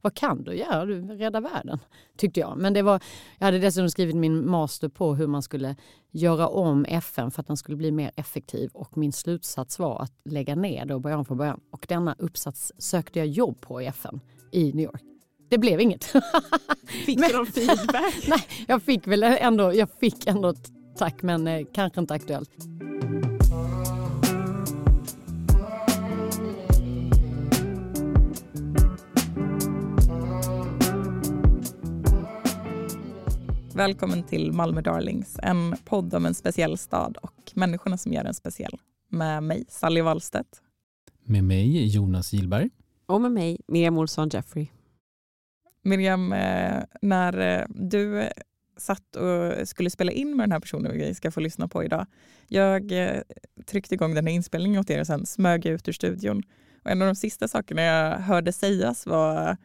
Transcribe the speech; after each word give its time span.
vad 0.00 0.14
kan 0.14 0.42
du 0.42 0.54
göra? 0.54 0.86
Du 0.86 1.02
rädda 1.02 1.40
världen, 1.40 1.78
tyckte 2.16 2.40
jag. 2.40 2.58
Men 2.58 2.72
det 2.72 2.82
var, 2.82 3.02
jag 3.38 3.46
hade 3.46 3.58
dessutom 3.58 3.90
skrivit 3.90 4.16
min 4.16 4.50
master 4.50 4.88
på 4.88 5.14
hur 5.14 5.26
man 5.26 5.42
skulle 5.42 5.76
göra 6.10 6.48
om 6.48 6.84
FN 6.84 7.30
för 7.30 7.40
att 7.40 7.46
den 7.46 7.56
skulle 7.56 7.76
bli 7.76 7.92
mer 7.92 8.10
effektiv 8.16 8.70
och 8.72 8.96
min 8.96 9.12
slutsats 9.12 9.78
var 9.78 10.02
att 10.02 10.12
lägga 10.24 10.54
ner 10.54 10.84
det 10.84 10.94
och 10.94 11.00
börja 11.00 11.18
om 11.18 11.24
från 11.24 11.38
början. 11.38 11.60
Och 11.70 11.86
denna 11.88 12.14
uppsats 12.18 12.72
sökte 12.78 13.18
jag 13.18 13.28
jobb 13.28 13.60
på 13.60 13.82
i 13.82 13.86
FN 13.86 14.20
i 14.52 14.72
New 14.72 14.84
York. 14.84 15.02
Det 15.48 15.58
blev 15.58 15.80
inget. 15.80 16.04
Fick 17.06 17.28
du 17.28 17.36
någon 17.36 17.46
feedback? 17.46 18.14
Nej, 18.28 18.46
jag 18.68 18.82
fick 18.82 19.06
väl 19.06 19.22
ändå, 19.22 19.74
jag 19.74 19.88
fick 20.00 20.26
ändå 20.26 20.54
tack 20.96 21.22
men 21.22 21.46
eh, 21.46 21.66
kanske 21.72 22.00
inte 22.00 22.14
aktuellt. 22.14 22.50
Välkommen 33.80 34.22
till 34.22 34.52
Malmö 34.52 34.80
Darlings, 34.80 35.36
en 35.42 35.76
podd 35.84 36.14
om 36.14 36.26
en 36.26 36.34
speciell 36.34 36.78
stad 36.78 37.16
och 37.16 37.52
människorna 37.54 37.98
som 37.98 38.12
gör 38.12 38.24
den 38.24 38.34
speciell. 38.34 38.78
Med 39.08 39.42
mig, 39.42 39.64
Sally 39.68 40.00
Wallstedt. 40.00 40.62
Med 41.24 41.44
mig, 41.44 41.86
Jonas 41.86 42.32
Gillberg. 42.32 42.70
Och 43.06 43.20
med 43.20 43.32
mig, 43.32 43.60
Miriam 43.68 43.98
Olsson 43.98 44.28
Jeffrey. 44.28 44.68
Miriam, 45.82 46.32
eh, 46.32 46.82
när 47.02 47.38
eh, 47.38 47.66
du 47.68 48.28
satt 48.76 49.16
och 49.16 49.68
skulle 49.68 49.90
spela 49.90 50.12
in 50.12 50.36
med 50.36 50.44
den 50.44 50.52
här 50.52 50.60
personen 50.60 50.92
vi 50.92 51.14
ska 51.14 51.30
få 51.30 51.40
lyssna 51.40 51.68
på 51.68 51.84
idag. 51.84 52.06
Jag 52.48 52.92
eh, 52.92 53.22
tryckte 53.66 53.94
igång 53.94 54.14
den 54.14 54.26
här 54.26 54.34
inspelningen 54.34 54.80
åt 54.80 54.90
er 54.90 55.00
och 55.00 55.06
sen 55.06 55.26
smög 55.26 55.66
jag 55.66 55.74
ut 55.74 55.88
ur 55.88 55.92
studion. 55.92 56.42
Och 56.84 56.90
en 56.90 57.02
av 57.02 57.06
de 57.06 57.14
sista 57.14 57.48
sakerna 57.48 57.82
jag 57.82 58.18
hörde 58.18 58.52
sägas 58.52 59.06
var 59.06 59.56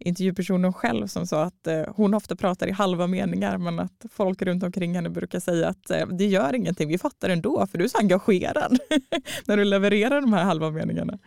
intervjupersonen 0.00 0.72
själv 0.72 1.06
som 1.06 1.26
sa 1.26 1.42
att 1.42 1.66
eh, 1.66 1.82
hon 1.96 2.14
ofta 2.14 2.36
pratar 2.36 2.66
i 2.66 2.70
halva 2.70 3.06
meningar 3.06 3.58
men 3.58 3.78
att 3.78 4.06
folk 4.12 4.42
runt 4.42 4.62
omkring 4.62 4.94
henne 4.94 5.10
brukar 5.10 5.40
säga 5.40 5.68
att 5.68 5.90
eh, 5.90 6.06
det 6.06 6.26
gör 6.26 6.54
ingenting, 6.54 6.88
vi 6.88 6.98
fattar 6.98 7.28
ändå 7.28 7.66
för 7.66 7.78
du 7.78 7.84
är 7.84 7.88
så 7.88 7.98
engagerad 7.98 8.78
när 9.44 9.56
du 9.56 9.64
levererar 9.64 10.20
de 10.20 10.32
här 10.32 10.44
halva 10.44 10.70
meningarna. 10.70 11.18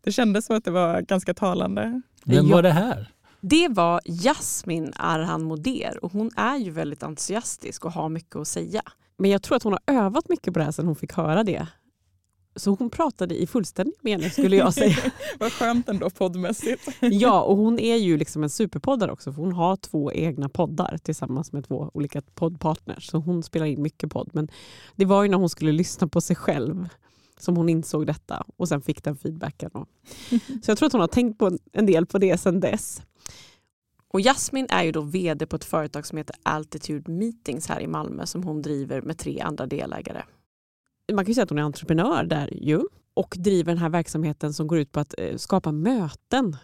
Det 0.00 0.12
kändes 0.12 0.46
som 0.46 0.56
att 0.56 0.64
det 0.64 0.70
var 0.70 1.00
ganska 1.00 1.34
talande. 1.34 2.02
Vem 2.24 2.48
var 2.48 2.62
det 2.62 2.70
här? 2.70 3.12
Det 3.40 3.68
var 3.68 4.00
Jasmin 4.04 4.92
Arhan 4.96 5.42
Moder 5.42 6.04
och 6.04 6.12
hon 6.12 6.30
är 6.36 6.56
ju 6.56 6.70
väldigt 6.70 7.02
entusiastisk 7.02 7.84
och 7.84 7.92
har 7.92 8.08
mycket 8.08 8.36
att 8.36 8.48
säga. 8.48 8.82
Men 9.18 9.30
jag 9.30 9.42
tror 9.42 9.56
att 9.56 9.62
hon 9.62 9.72
har 9.72 9.94
övat 9.94 10.28
mycket 10.28 10.52
på 10.52 10.58
det 10.58 10.64
här 10.64 10.72
sedan 10.72 10.86
hon 10.86 10.96
fick 10.96 11.12
höra 11.12 11.44
det. 11.44 11.66
Så 12.56 12.76
hon 12.78 12.90
pratade 12.90 13.42
i 13.42 13.46
fullständig 13.46 13.94
mening 14.00 14.30
skulle 14.30 14.56
jag 14.56 14.74
säga. 14.74 14.96
Vad 15.38 15.52
skönt 15.52 15.88
ändå 15.88 16.10
poddmässigt. 16.10 16.88
ja, 17.00 17.42
och 17.42 17.56
hon 17.56 17.78
är 17.78 17.96
ju 17.96 18.16
liksom 18.16 18.42
en 18.42 18.50
superpoddare 18.50 19.12
också 19.12 19.32
för 19.32 19.42
hon 19.42 19.52
har 19.52 19.76
två 19.76 20.12
egna 20.12 20.48
poddar 20.48 20.98
tillsammans 21.02 21.52
med 21.52 21.68
två 21.68 21.90
olika 21.94 22.22
poddpartners. 22.34 23.06
Så 23.06 23.18
hon 23.18 23.42
spelar 23.42 23.66
in 23.66 23.82
mycket 23.82 24.10
podd. 24.10 24.30
Men 24.32 24.48
det 24.94 25.04
var 25.04 25.22
ju 25.22 25.28
när 25.28 25.38
hon 25.38 25.48
skulle 25.48 25.72
lyssna 25.72 26.08
på 26.08 26.20
sig 26.20 26.36
själv 26.36 26.88
som 27.38 27.56
hon 27.56 27.68
insåg 27.68 28.06
detta 28.06 28.44
och 28.56 28.68
sen 28.68 28.82
fick 28.82 29.04
den 29.04 29.16
feedbacken. 29.16 29.70
Så 30.62 30.70
jag 30.70 30.78
tror 30.78 30.86
att 30.86 30.92
hon 30.92 31.00
har 31.00 31.08
tänkt 31.08 31.38
på 31.38 31.58
en 31.72 31.86
del 31.86 32.06
på 32.06 32.18
det 32.18 32.38
sedan 32.38 32.60
dess. 32.60 33.02
Och 34.08 34.20
Jasmin 34.20 34.66
är 34.70 34.84
ju 34.84 34.92
då 34.92 35.00
vd 35.00 35.46
på 35.46 35.56
ett 35.56 35.64
företag 35.64 36.06
som 36.06 36.18
heter 36.18 36.36
Altitude 36.42 37.12
Meetings 37.12 37.68
här 37.68 37.80
i 37.80 37.86
Malmö 37.86 38.26
som 38.26 38.42
hon 38.42 38.62
driver 38.62 39.02
med 39.02 39.18
tre 39.18 39.40
andra 39.40 39.66
delägare. 39.66 40.22
Man 41.12 41.24
kan 41.24 41.30
ju 41.30 41.34
säga 41.34 41.42
att 41.42 41.50
hon 41.50 41.58
är 41.58 41.62
entreprenör 41.62 42.24
där 42.24 42.64
ju 42.64 42.80
och 43.14 43.34
driver 43.38 43.72
den 43.72 43.82
här 43.82 43.88
verksamheten 43.88 44.52
som 44.52 44.66
går 44.66 44.78
ut 44.78 44.92
på 44.92 45.00
att 45.00 45.14
eh, 45.18 45.36
skapa 45.36 45.72
möten 45.72 46.56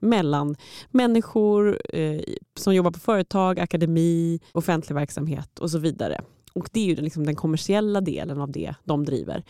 mellan 0.00 0.56
människor 0.90 1.80
eh, 1.96 2.20
som 2.56 2.74
jobbar 2.74 2.90
på 2.90 2.98
företag, 2.98 3.60
akademi, 3.60 4.40
offentlig 4.52 4.94
verksamhet 4.94 5.58
och 5.58 5.70
så 5.70 5.78
vidare. 5.78 6.20
Och 6.52 6.68
Det 6.72 6.80
är 6.80 6.84
ju 6.84 6.96
liksom 6.96 7.26
den 7.26 7.36
kommersiella 7.36 8.00
delen 8.00 8.40
av 8.40 8.50
det 8.50 8.74
de 8.84 9.04
driver. 9.04 9.44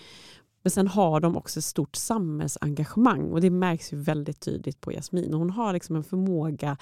Men 0.63 0.71
sen 0.71 0.89
har 0.89 1.21
de 1.21 1.37
också 1.37 1.59
ett 1.59 1.65
stort 1.65 1.97
samhällsengagemang 1.97 3.33
och 3.33 3.41
det 3.41 3.51
märks 3.51 3.93
ju 3.93 3.97
väldigt 3.97 4.41
tydligt 4.41 4.81
på 4.81 4.93
Jasmin. 4.93 5.35
Hon 5.35 5.51
har 5.51 5.73
liksom 5.73 5.97
en 5.97 6.05
förmåga 6.05 6.77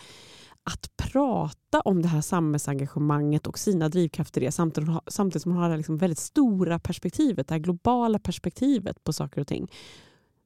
att 0.65 0.97
prata 0.97 1.81
om 1.81 2.03
det 2.03 2.09
här 2.09 2.21
samhällsengagemanget 2.21 3.47
och 3.47 3.59
sina 3.59 3.89
drivkrafter 3.89 4.41
i 4.41 4.45
det 4.45 4.53
samtidigt, 4.53 4.91
samtidigt 5.06 5.43
som 5.43 5.53
hon 5.53 5.62
har 5.62 5.71
det 5.71 5.77
liksom 5.77 5.97
väldigt 5.97 6.19
stora 6.19 6.78
perspektivet, 6.78 7.49
det 7.49 7.55
här 7.55 7.59
globala 7.59 8.19
perspektivet 8.19 9.05
på 9.05 9.12
saker 9.12 9.41
och 9.41 9.47
ting. 9.47 9.73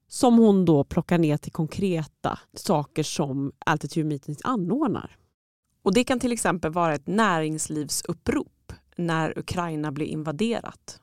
Som 0.09 0.39
hon 0.39 0.65
då 0.65 0.85
plockar 0.85 1.19
ner 1.19 1.37
till 1.37 1.53
konkreta 1.53 2.39
saker 2.55 3.03
som 3.03 3.53
Altitude 3.59 4.09
Meetings 4.09 4.39
anordnar. 4.45 5.17
Och 5.83 5.95
Det 5.95 6.05
kan 6.05 6.21
till 6.21 6.33
exempel 6.33 6.73
vara 6.73 6.95
ett 6.95 7.07
näringslivsupprop 7.07 8.73
när 8.97 9.39
Ukraina 9.39 9.93
blir 9.93 10.07
invaderat. 10.07 11.01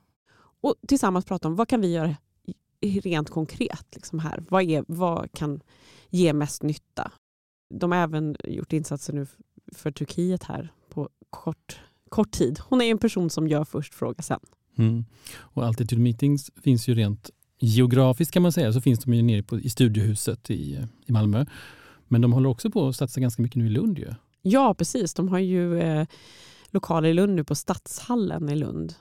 Och 0.62 0.76
tillsammans 0.88 1.26
prata 1.26 1.48
om 1.48 1.56
vad 1.56 1.68
kan 1.68 1.82
vi 1.82 1.94
göra 1.94 2.16
rent 2.82 3.30
konkret 3.30 3.88
liksom 3.96 4.20
här. 4.20 4.44
Vad, 4.50 4.64
är, 4.64 4.84
vad 4.88 5.32
kan 5.32 5.62
ge 6.10 6.34
mest 6.34 6.64
nytta? 6.64 7.12
De 7.80 7.92
har 7.92 8.00
även 8.00 8.36
gjort 8.44 8.74
insatser 8.74 9.14
nu 9.14 9.28
för 9.76 9.92
Turkiet 9.92 10.44
här 10.44 10.74
på 10.90 11.10
kort, 11.30 11.80
kort 12.10 12.32
tid. 12.32 12.60
Hon 12.70 12.82
är 12.82 12.86
en 12.86 12.98
person 12.98 13.30
som 13.30 13.48
gör 13.48 13.64
först, 13.64 13.94
fråga 13.94 14.24
sen. 14.24 14.40
Mm. 14.78 15.06
Och 15.36 15.66
Altitude 15.66 16.02
Meetings 16.02 16.52
finns 16.64 16.88
ju 16.88 16.96
rent 16.96 17.30
geografiskt 17.60 18.32
kan 18.32 18.42
man 18.42 18.52
säga, 18.52 18.74
så 18.74 18.82
finns 18.82 19.00
de 19.00 19.14
ju 19.14 19.22
nere 19.22 19.44
på, 19.44 19.60
i 19.60 19.70
Studiohuset 19.70 20.50
i, 20.50 20.88
i 21.06 21.12
Malmö. 21.12 21.46
Men 22.08 22.22
de 22.22 22.34
håller 22.34 22.50
också 22.50 22.72
på 22.72 22.88
att 22.88 22.96
satsa 22.96 23.20
ganska 23.20 23.42
mycket 23.42 23.56
nu 23.56 23.66
i 23.66 23.70
Lund 23.70 24.00
ju. 24.00 24.14
Ja, 24.42 24.74
precis. 24.74 25.14
De 25.14 25.30
har 25.30 25.40
ju 25.40 25.80
eh, 25.80 26.08
lokaler 26.70 27.10
i 27.10 27.14
Lund 27.14 27.36
nu 27.36 27.44
på 27.44 27.56
Stadshallen 27.56 28.50
i 28.50 28.56
Lund. 28.56 28.94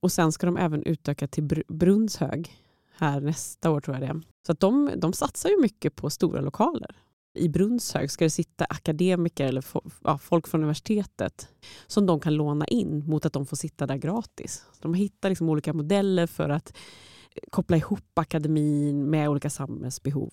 Och 0.00 0.12
sen 0.12 0.32
ska 0.32 0.46
de 0.46 0.56
även 0.56 0.82
utöka 0.82 1.28
till 1.28 1.64
Brunnshög 1.68 2.52
här 2.96 3.20
nästa 3.20 3.70
år 3.70 3.80
tror 3.80 3.96
jag 3.96 4.02
det 4.02 4.06
är. 4.06 4.20
Så 4.46 4.52
att 4.52 4.60
de, 4.60 4.90
de 4.96 5.12
satsar 5.12 5.50
ju 5.50 5.60
mycket 5.60 5.96
på 5.96 6.10
stora 6.10 6.40
lokaler. 6.40 6.96
I 7.34 7.48
Brunnshög 7.48 8.10
ska 8.10 8.24
det 8.24 8.30
sitta 8.30 8.64
akademiker 8.64 9.46
eller 9.46 10.18
folk 10.18 10.48
från 10.48 10.60
universitetet 10.60 11.48
som 11.86 12.06
de 12.06 12.20
kan 12.20 12.34
låna 12.34 12.64
in 12.64 13.04
mot 13.06 13.26
att 13.26 13.32
de 13.32 13.46
får 13.46 13.56
sitta 13.56 13.86
där 13.86 13.96
gratis. 13.96 14.64
De 14.80 14.94
hittar 14.94 15.28
liksom 15.28 15.48
olika 15.48 15.72
modeller 15.72 16.26
för 16.26 16.48
att 16.48 16.76
koppla 17.50 17.76
ihop 17.76 18.18
akademin 18.18 19.10
med 19.10 19.28
olika 19.28 19.50
samhällsbehov. 19.50 20.32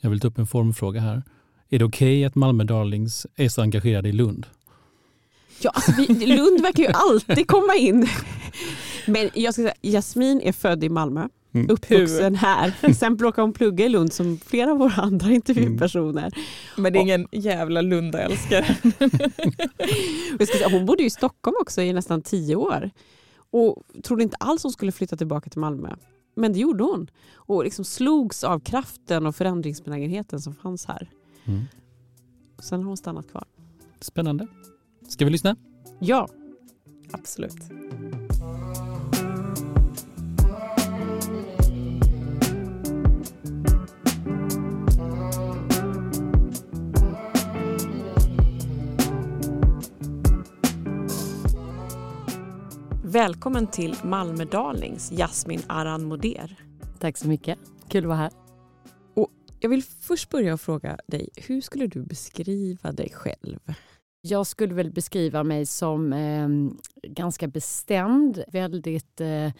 Jag 0.00 0.10
vill 0.10 0.20
ta 0.20 0.28
upp 0.28 0.38
en 0.38 0.46
formfråga 0.46 1.00
här. 1.00 1.22
Är 1.68 1.78
det 1.78 1.84
okej 1.84 2.18
okay 2.18 2.24
att 2.24 2.34
Malmö 2.34 2.64
Darlings 2.64 3.26
är 3.36 3.48
så 3.48 3.62
engagerade 3.62 4.08
i 4.08 4.12
Lund? 4.12 4.46
Ja, 5.60 5.70
alltså 5.70 5.92
vi, 5.98 6.26
Lund 6.26 6.60
verkar 6.60 6.82
ju 6.82 6.88
alltid 6.88 7.48
komma 7.48 7.74
in. 7.74 8.08
Men 9.06 9.30
jag 9.34 9.54
ska 9.54 9.62
säga, 9.62 9.74
Jasmin 9.82 10.40
är 10.40 10.52
född 10.52 10.84
i 10.84 10.88
Malmö. 10.88 11.28
Uppvuxen 11.68 12.34
här. 12.34 12.92
Sen 12.94 13.18
råkade 13.18 13.42
hon 13.42 13.52
plugga 13.52 13.86
i 13.86 13.88
Lund 13.88 14.12
som 14.12 14.38
flera 14.38 14.70
av 14.70 14.78
våra 14.78 15.02
andra 15.02 15.30
intervjupersoner. 15.32 16.22
Mm. 16.22 16.32
Men 16.76 16.92
det 16.92 16.98
är 16.98 17.00
ingen 17.00 17.28
jävla 17.32 17.80
Lunda-älskare. 17.80 18.76
hon 20.70 20.86
bodde 20.86 21.02
i 21.02 21.10
Stockholm 21.10 21.56
också 21.60 21.82
i 21.82 21.92
nästan 21.92 22.22
tio 22.22 22.56
år 22.56 22.90
och 23.50 23.82
trodde 24.02 24.22
inte 24.22 24.36
alls 24.36 24.62
hon 24.62 24.72
skulle 24.72 24.92
flytta 24.92 25.16
tillbaka 25.16 25.50
till 25.50 25.60
Malmö. 25.60 25.94
Men 26.34 26.52
det 26.52 26.58
gjorde 26.58 26.84
hon 26.84 27.10
och 27.34 27.64
liksom 27.64 27.84
slogs 27.84 28.44
av 28.44 28.60
kraften 28.60 29.26
och 29.26 29.36
förändringsbenägenheten 29.36 30.40
som 30.40 30.54
fanns 30.54 30.86
här. 30.86 31.10
Mm. 31.44 31.64
Sen 32.58 32.80
har 32.80 32.86
hon 32.86 32.96
stannat 32.96 33.30
kvar. 33.30 33.44
Spännande. 34.00 34.46
Ska 35.08 35.24
vi 35.24 35.30
lyssna? 35.30 35.56
Ja, 35.98 36.28
absolut. 37.12 37.56
Välkommen 53.08 53.66
till 53.66 53.96
Malmö 54.04 54.44
Darlings, 54.44 55.12
Jasmin 55.12 55.62
Aran 55.66 56.04
Moder. 56.04 56.56
Tack 56.98 57.16
så 57.16 57.28
mycket. 57.28 57.58
Kul 57.88 58.04
att 58.04 58.08
vara 58.08 58.18
här. 58.18 58.30
Och 59.14 59.28
jag 59.60 59.70
vill 59.70 59.82
först 59.82 60.30
börja 60.30 60.54
och 60.54 60.60
fråga 60.60 60.98
dig, 61.06 61.28
hur 61.36 61.60
skulle 61.60 61.86
du 61.86 62.02
beskriva 62.02 62.92
dig 62.92 63.10
själv? 63.12 63.58
Jag 64.20 64.46
skulle 64.46 64.74
väl 64.74 64.90
beskriva 64.90 65.44
mig 65.44 65.66
som 65.66 66.12
eh, 66.12 66.48
ganska 67.10 67.48
bestämd, 67.48 68.44
väldigt 68.48 69.20
eh, 69.20 69.50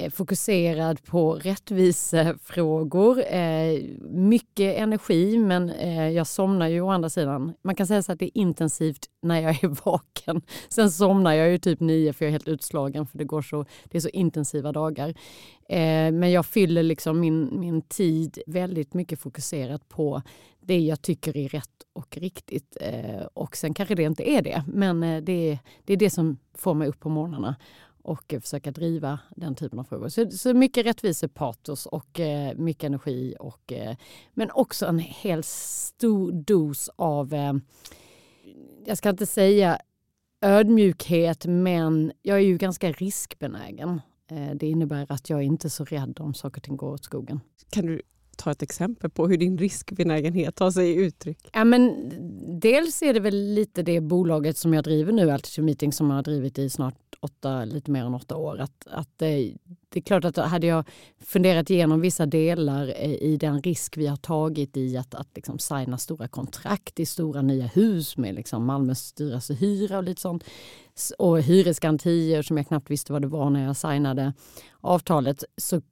Eh, 0.00 0.10
fokuserad 0.10 1.04
på 1.04 1.34
rättvisefrågor. 1.34 3.24
Eh, 3.34 3.82
mycket 4.10 4.76
energi 4.76 5.38
men 5.38 5.70
eh, 5.70 6.08
jag 6.08 6.26
somnar 6.26 6.68
ju 6.68 6.80
å 6.80 6.90
andra 6.90 7.10
sidan. 7.10 7.54
Man 7.62 7.74
kan 7.74 7.86
säga 7.86 8.02
så 8.02 8.12
att 8.12 8.18
det 8.18 8.24
är 8.24 8.40
intensivt 8.40 9.06
när 9.22 9.40
jag 9.40 9.64
är 9.64 9.68
vaken. 9.84 10.42
Sen 10.68 10.90
somnar 10.90 11.32
jag 11.32 11.50
ju 11.50 11.58
typ 11.58 11.80
nio 11.80 12.12
för 12.12 12.24
jag 12.24 12.28
är 12.28 12.32
helt 12.32 12.48
utslagen 12.48 13.06
för 13.06 13.18
det, 13.18 13.24
går 13.24 13.42
så, 13.42 13.64
det 13.84 13.98
är 13.98 14.00
så 14.00 14.08
intensiva 14.08 14.72
dagar. 14.72 15.08
Eh, 15.68 16.12
men 16.12 16.30
jag 16.30 16.46
fyller 16.46 16.82
liksom 16.82 17.20
min, 17.20 17.60
min 17.60 17.82
tid 17.82 18.38
väldigt 18.46 18.94
mycket 18.94 19.20
fokuserat 19.20 19.88
på 19.88 20.22
det 20.60 20.78
jag 20.78 21.02
tycker 21.02 21.36
är 21.36 21.48
rätt 21.48 21.82
och 21.92 22.16
riktigt. 22.16 22.76
Eh, 22.80 23.26
och 23.34 23.56
sen 23.56 23.74
kanske 23.74 23.94
det 23.94 24.02
inte 24.02 24.30
är 24.30 24.42
det, 24.42 24.64
men 24.66 25.02
eh, 25.02 25.22
det, 25.22 25.50
är, 25.50 25.58
det 25.84 25.92
är 25.92 25.96
det 25.96 26.10
som 26.10 26.38
får 26.54 26.74
mig 26.74 26.88
upp 26.88 27.00
på 27.00 27.08
morgnarna 27.08 27.56
och 28.08 28.34
eh, 28.34 28.40
försöka 28.40 28.70
driva 28.70 29.18
den 29.36 29.54
typen 29.54 29.78
av 29.78 29.84
frågor. 29.84 30.08
Så, 30.08 30.30
så 30.30 30.54
mycket 30.54 30.86
rättvisepatos 30.86 31.86
och 31.86 32.20
eh, 32.20 32.54
mycket 32.56 32.84
energi. 32.84 33.34
Och, 33.40 33.72
eh, 33.72 33.96
men 34.34 34.50
också 34.50 34.86
en 34.86 34.98
hel 34.98 35.42
stor 35.44 36.32
dos 36.32 36.90
av, 36.96 37.34
eh, 37.34 37.54
jag 38.84 38.98
ska 38.98 39.08
inte 39.08 39.26
säga 39.26 39.78
ödmjukhet, 40.40 41.46
men 41.46 42.12
jag 42.22 42.36
är 42.36 42.42
ju 42.42 42.58
ganska 42.58 42.92
riskbenägen. 42.92 44.00
Eh, 44.30 44.54
det 44.54 44.66
innebär 44.66 45.06
att 45.12 45.30
jag 45.30 45.38
är 45.38 45.44
inte 45.44 45.66
är 45.66 45.70
så 45.70 45.84
rädd 45.84 46.20
om 46.20 46.34
saker 46.34 46.60
och 46.60 46.62
ting 46.62 46.76
går 46.76 46.92
åt 46.92 47.04
skogen. 47.04 47.40
Kan 47.70 47.86
du 47.86 48.02
ta 48.38 48.50
ett 48.50 48.62
exempel 48.62 49.10
på 49.10 49.28
hur 49.28 49.36
din 49.36 49.58
riskbenägenhet 49.58 50.56
tar 50.56 50.70
sig 50.70 50.96
uttryck? 50.96 51.50
Ja, 51.52 51.64
men 51.64 52.12
dels 52.60 53.02
är 53.02 53.14
det 53.14 53.20
väl 53.20 53.54
lite 53.54 53.82
det 53.82 54.00
bolaget 54.00 54.56
som 54.56 54.74
jag 54.74 54.84
driver 54.84 55.12
nu, 55.12 55.30
Altitude 55.30 55.64
Meeting, 55.64 55.92
som 55.92 56.10
jag 56.10 56.16
har 56.16 56.22
drivit 56.22 56.58
i 56.58 56.70
snart 56.70 56.94
åtta, 57.20 57.64
lite 57.64 57.90
mer 57.90 58.04
än 58.04 58.14
åtta 58.14 58.36
år. 58.36 58.60
Att, 58.60 58.86
att 58.90 59.08
det, 59.16 59.54
det 59.88 59.98
är 59.98 60.02
klart 60.02 60.24
att 60.24 60.36
hade 60.36 60.66
jag 60.66 60.84
funderat 61.20 61.70
igenom 61.70 62.00
vissa 62.00 62.26
delar 62.26 62.86
eh, 62.96 63.12
i 63.12 63.36
den 63.36 63.62
risk 63.62 63.96
vi 63.96 64.06
har 64.06 64.16
tagit 64.16 64.76
i 64.76 64.96
att, 64.96 65.14
att 65.14 65.28
liksom 65.34 65.58
signa 65.58 65.98
stora 65.98 66.28
kontrakt 66.28 67.00
i 67.00 67.06
stora 67.06 67.42
nya 67.42 67.66
hus 67.66 68.16
med 68.16 68.34
liksom 68.34 68.64
Malmös 68.64 68.98
styrelsehyra 68.98 69.98
och 69.98 70.04
lite 70.04 70.20
sånt 70.20 70.44
och 71.18 71.42
hyresgarantier 71.42 72.42
som 72.42 72.56
jag 72.56 72.68
knappt 72.68 72.90
visste 72.90 73.12
vad 73.12 73.22
det 73.22 73.28
var 73.28 73.50
när 73.50 73.64
jag 73.64 73.76
signade 73.76 74.32
avtalet 74.80 75.44
så 75.56 75.82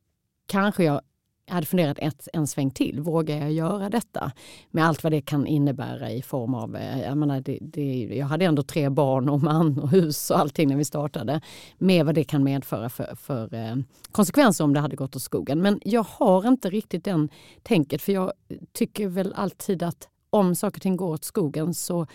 kanske 0.47 0.85
jag 0.85 1.01
jag 1.47 1.55
hade 1.55 1.67
funderat 1.67 1.99
ett, 2.01 2.29
en 2.33 2.47
sväng 2.47 2.71
till. 2.71 3.01
Vågar 3.01 3.37
jag 3.37 3.53
göra 3.53 3.91
detta? 3.91 4.33
Med 4.71 4.87
allt 4.87 5.03
vad 5.03 5.13
det 5.13 5.21
kan 5.21 5.47
innebära 5.47 6.11
i 6.11 6.23
form 6.23 6.55
av... 6.55 6.77
Eh, 6.77 7.03
jag, 7.03 7.17
menar, 7.17 7.41
det, 7.41 7.59
det, 7.61 8.05
jag 8.05 8.27
hade 8.27 8.45
ändå 8.45 8.63
tre 8.63 8.89
barn 8.89 9.29
och 9.29 9.43
man 9.43 9.79
och 9.79 9.91
hus 9.91 10.31
och 10.31 10.39
allting 10.39 10.69
när 10.69 10.77
vi 10.77 10.85
startade. 10.85 11.41
Med 11.79 12.07
vad 12.07 12.15
det 12.15 12.25
kan 12.25 12.45
medföra 12.45 12.89
för, 12.89 13.15
för 13.15 13.55
eh, 13.55 13.77
konsekvenser 14.13 14.65
om 14.65 14.75
det 14.75 14.81
hade 14.81 14.97
gått 14.97 15.17
åt 15.17 15.23
skogen. 15.23 15.63
Men 15.63 15.81
jag 15.85 16.07
har 16.09 16.49
inte 16.49 16.71
riktigt 16.71 17.05
den 17.05 17.29
tänket 17.63 18.03
för 18.03 18.13
jag 18.13 18.33
tycker 18.73 19.09
väl 19.09 19.35
alltid 19.37 19.83
att 19.83 20.09
om 20.31 20.55
saker 20.55 20.79
och 20.79 20.83
ting 20.83 20.97
går 20.97 21.13
åt 21.13 21.25
skogen 21.25 21.75
så 21.75 22.07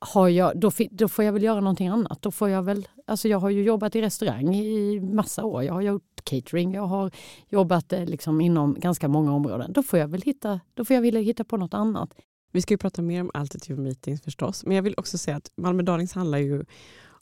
har 0.00 0.28
jag, 0.28 0.60
då, 0.60 0.70
då, 0.90 1.08
får 1.08 1.24
jag 1.24 1.32
väl 1.32 1.42
göra 1.42 1.60
någonting 1.60 1.88
annat. 1.88 2.22
Då 2.22 2.30
får 2.30 2.48
jag, 2.48 2.62
väl, 2.62 2.88
alltså 3.10 3.28
jag 3.28 3.38
har 3.38 3.50
ju 3.50 3.62
jobbat 3.62 3.96
i 3.96 4.02
restaurang 4.02 4.54
i 4.54 5.00
massa 5.00 5.44
år. 5.44 5.62
Jag 5.64 5.72
har 5.72 5.80
gjort 5.80 6.24
catering, 6.24 6.74
jag 6.74 6.86
har 6.86 7.10
jobbat 7.48 7.92
eh, 7.92 8.04
liksom 8.04 8.40
inom 8.40 8.74
ganska 8.74 9.08
många 9.08 9.32
områden. 9.32 9.72
Då 9.72 9.82
får 9.82 9.98
jag 9.98 10.08
väl 10.08 10.22
hitta, 10.22 10.60
då 10.74 10.84
får 10.84 10.94
jag 10.94 11.00
vilja 11.02 11.20
hitta 11.20 11.44
på 11.44 11.56
något 11.56 11.74
annat. 11.74 12.14
Vi 12.52 12.62
ska 12.62 12.74
ju 12.74 12.78
prata 12.78 13.02
mer 13.02 13.20
om 13.20 13.30
Altitude 13.34 13.80
Meetings 13.80 14.22
förstås. 14.22 14.64
Men 14.64 14.76
jag 14.76 14.82
vill 14.82 14.94
också 14.96 15.18
säga 15.18 15.36
att 15.36 15.52
Malmö 15.56 15.82
Darlings 15.82 16.12
handlar 16.12 16.38
ju 16.38 16.64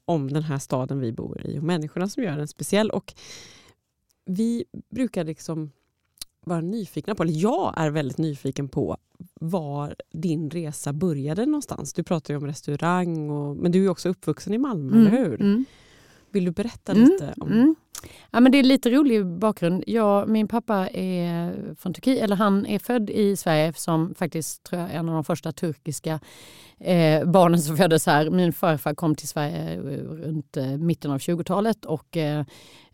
om 0.04 0.32
den 0.32 0.42
här 0.42 0.58
staden 0.58 1.00
vi 1.00 1.12
bor 1.12 1.46
i 1.46 1.58
och 1.58 1.62
människorna 1.62 2.08
som 2.08 2.22
gör 2.22 2.36
den 2.36 2.48
speciell. 2.48 2.90
Och 2.90 3.14
vi 4.24 4.64
brukar 4.90 5.24
liksom 5.24 5.70
vara 6.48 6.60
nyfikna 6.60 7.14
på, 7.14 7.22
eller 7.22 7.40
jag 7.40 7.74
är 7.76 7.90
väldigt 7.90 8.18
nyfiken 8.18 8.68
på 8.68 8.96
var 9.40 9.94
din 10.12 10.50
resa 10.50 10.92
började 10.92 11.46
någonstans. 11.46 11.92
Du 11.92 12.02
pratar 12.02 12.34
ju 12.34 12.38
om 12.38 12.46
restaurang, 12.46 13.30
och, 13.30 13.56
men 13.56 13.72
du 13.72 13.84
är 13.84 13.88
också 13.88 14.08
uppvuxen 14.08 14.54
i 14.54 14.58
Malmö, 14.58 14.92
mm, 14.92 15.06
eller 15.06 15.24
hur? 15.24 15.40
Mm. 15.40 15.64
Vill 16.30 16.44
du 16.44 16.50
berätta 16.50 16.92
mm, 16.92 17.04
lite? 17.04 17.34
om... 17.36 17.74
Ja, 18.30 18.40
men 18.40 18.52
det 18.52 18.58
är 18.58 18.62
lite 18.62 18.90
rolig 18.90 19.26
bakgrund. 19.26 19.84
Jag, 19.86 20.28
min 20.28 20.48
pappa 20.48 20.88
är 20.88 21.74
från 21.78 21.94
Turkiet, 21.94 22.22
eller 22.22 22.36
han 22.36 22.66
är 22.66 22.78
född 22.78 23.10
i 23.10 23.36
Sverige 23.36 23.72
som 23.72 24.14
faktiskt 24.14 24.62
tror 24.62 24.82
jag, 24.82 24.94
en 24.94 25.08
av 25.08 25.14
de 25.14 25.24
första 25.24 25.52
turkiska 25.52 26.20
eh, 26.80 27.24
barnen 27.24 27.60
som 27.60 27.76
föddes 27.76 28.06
här. 28.06 28.30
Min 28.30 28.52
farfar 28.52 28.94
kom 28.94 29.14
till 29.14 29.28
Sverige 29.28 29.74
eh, 29.74 29.80
runt 30.02 30.56
eh, 30.56 30.66
mitten 30.66 31.10
av 31.10 31.18
20-talet 31.18 31.84
och 31.84 32.16
eh, 32.16 32.44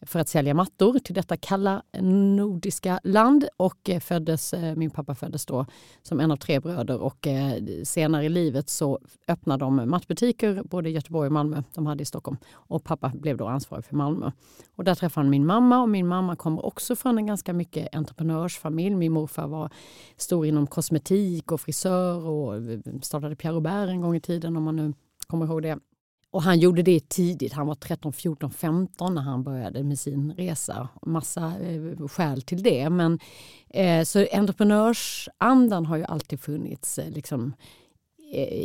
för 0.07 0.21
att 0.21 0.29
sälja 0.29 0.55
mattor 0.55 0.99
till 0.99 1.15
detta 1.15 1.37
kalla 1.37 1.83
nordiska 2.01 3.01
land. 3.05 3.49
Och 3.57 3.91
eh, 3.91 4.01
föddes, 4.01 4.55
eh, 4.55 4.77
min 4.77 4.91
pappa 4.91 5.15
föddes 5.15 5.47
då 5.47 5.67
som 6.03 6.21
en 6.21 6.31
av 6.31 6.37
tre 6.37 6.61
bröder 6.61 6.99
och 6.99 7.27
eh, 7.27 7.63
senare 7.85 8.25
i 8.25 8.29
livet 8.29 8.69
så 8.71 8.99
öppnade 9.29 9.65
de 9.65 9.91
mattbutiker 9.91 10.63
både 10.65 10.89
i 10.89 10.93
Göteborg 10.93 11.27
och 11.27 11.33
Malmö. 11.33 11.63
De 11.75 11.87
hade 11.87 12.03
i 12.03 12.07
Stockholm. 12.07 12.37
Och 12.53 12.85
pappa 12.85 13.13
blev 13.15 13.37
då 13.37 13.47
ansvarig 13.47 13.85
för 13.85 13.97
Malmö. 13.97 14.31
Och 14.77 14.85
där 14.85 14.94
träffade 14.99 15.25
han 15.25 15.31
min 15.31 15.47
mamma 15.47 15.83
och 15.83 15.89
min 15.89 16.07
mamma 16.07 16.37
kommer 16.37 16.67
också 16.67 16.97
från 16.97 17.19
en 17.19 17.27
ganska 17.27 17.53
mycket 17.53 17.95
entreprenörsfamilj. 17.95 18.95
Min 18.97 19.13
morfar 19.13 19.47
var 19.49 19.71
stor 20.17 20.47
inom 20.47 20.67
kosmetik 20.67 21.53
och 21.53 21.61
frisör 21.61 22.27
och 22.27 22.57
eh, 22.57 22.79
startade 23.03 23.37
Pierre 23.37 23.55
Robert 23.55 23.89
en 23.89 24.01
gång 24.01 24.17
i 24.17 24.21
tiden 24.21 24.57
om 24.57 24.63
man 24.63 24.77
nu 24.77 24.93
kommer 25.27 25.47
ihåg 25.47 25.63
det. 25.63 25.79
Och 26.35 26.43
han 26.43 26.59
gjorde 26.59 26.83
det 26.83 27.09
tidigt. 27.09 27.53
Han 27.53 27.67
var 27.67 27.75
13, 27.75 28.13
14, 28.13 28.51
15 28.51 29.15
när 29.15 29.23
han 29.23 29.43
började 29.43 29.83
med 29.83 29.99
sin 29.99 30.33
resa. 30.33 30.89
Massa 31.03 31.53
eh, 31.61 32.09
skäl 32.09 32.43
till 32.43 32.63
det. 32.63 32.91
Men, 32.91 33.19
eh, 33.71 34.05
så 34.05 34.27
entreprenörsandan 34.33 35.87
har 35.87 35.97
ju 35.97 36.05
alltid 36.05 36.41
funnits 36.41 36.99
eh, 36.99 37.11
liksom, 37.11 37.53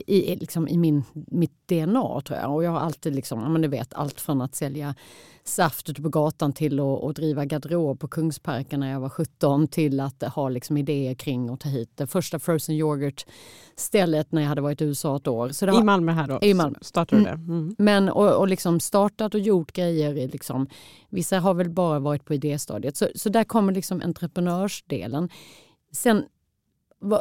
i, 0.07 0.35
liksom, 0.35 0.67
i 0.67 0.77
min, 0.77 1.03
mitt 1.13 1.67
DNA 1.67 2.21
tror 2.21 2.39
jag. 2.39 2.53
Och 2.53 2.63
jag 2.63 2.71
har 2.71 2.79
alltid 2.79 3.15
liksom, 3.15 3.41
ja, 3.41 3.49
men 3.49 3.61
du 3.61 3.67
vet, 3.67 3.93
allt 3.93 4.21
från 4.21 4.41
att 4.41 4.55
sälja 4.55 4.95
saft 5.43 5.89
ute 5.89 6.01
på 6.01 6.09
gatan 6.09 6.53
till 6.53 6.79
att, 6.79 7.03
att 7.03 7.15
driva 7.15 7.45
garderob 7.45 7.99
på 7.99 8.07
Kungsparken 8.07 8.79
när 8.79 8.91
jag 8.91 8.99
var 8.99 9.09
17 9.09 9.67
till 9.67 9.99
att 9.99 10.23
ha 10.23 10.49
liksom 10.49 10.77
idéer 10.77 11.13
kring 11.13 11.49
att 11.49 11.59
ta 11.59 11.69
hit 11.69 11.91
det 11.95 12.07
första 12.07 12.39
frozen 12.39 12.75
yoghurt 12.75 13.25
stället 13.75 14.31
när 14.31 14.41
jag 14.41 14.49
hade 14.49 14.61
varit 14.61 14.81
i 14.81 14.85
USA 14.85 15.15
ett 15.15 15.27
år. 15.27 15.49
Så 15.49 15.65
var, 15.65 15.81
I 15.81 15.83
Malmö 15.83 16.11
här 16.11 16.27
då? 16.27 16.39
I 16.41 16.53
Malmö. 16.53 16.77
Startade 16.81 17.21
du 17.21 17.27
mm. 17.27 17.47
det? 17.47 17.53
Mm. 17.53 17.75
Men, 17.77 18.09
och, 18.09 18.35
och 18.35 18.47
liksom 18.47 18.79
startat 18.79 19.33
och 19.33 19.39
gjort 19.39 19.71
grejer. 19.71 20.27
Liksom, 20.27 20.67
vissa 21.09 21.39
har 21.39 21.53
väl 21.53 21.69
bara 21.69 21.99
varit 21.99 22.25
på 22.25 22.33
idéstadiet. 22.33 22.97
Så, 22.97 23.07
så 23.15 23.29
där 23.29 23.43
kommer 23.43 23.73
liksom 23.73 24.01
entreprenörsdelen. 24.01 25.29
Sen 25.91 26.25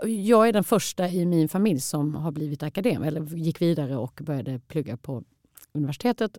jag 0.05 0.49
är 0.49 0.53
den 0.53 0.65
första 0.65 1.09
i 1.09 1.27
min 1.27 1.49
familj 1.49 1.81
som 1.81 2.15
har 2.15 2.33
blivit 2.33 2.63
akademiker 2.63 3.09
eller 3.09 3.37
gick 3.37 3.63
vidare 3.63 3.97
och 3.97 4.21
började 4.23 4.59
plugga 4.59 4.97
på 4.97 5.25
universitetet. 5.73 6.39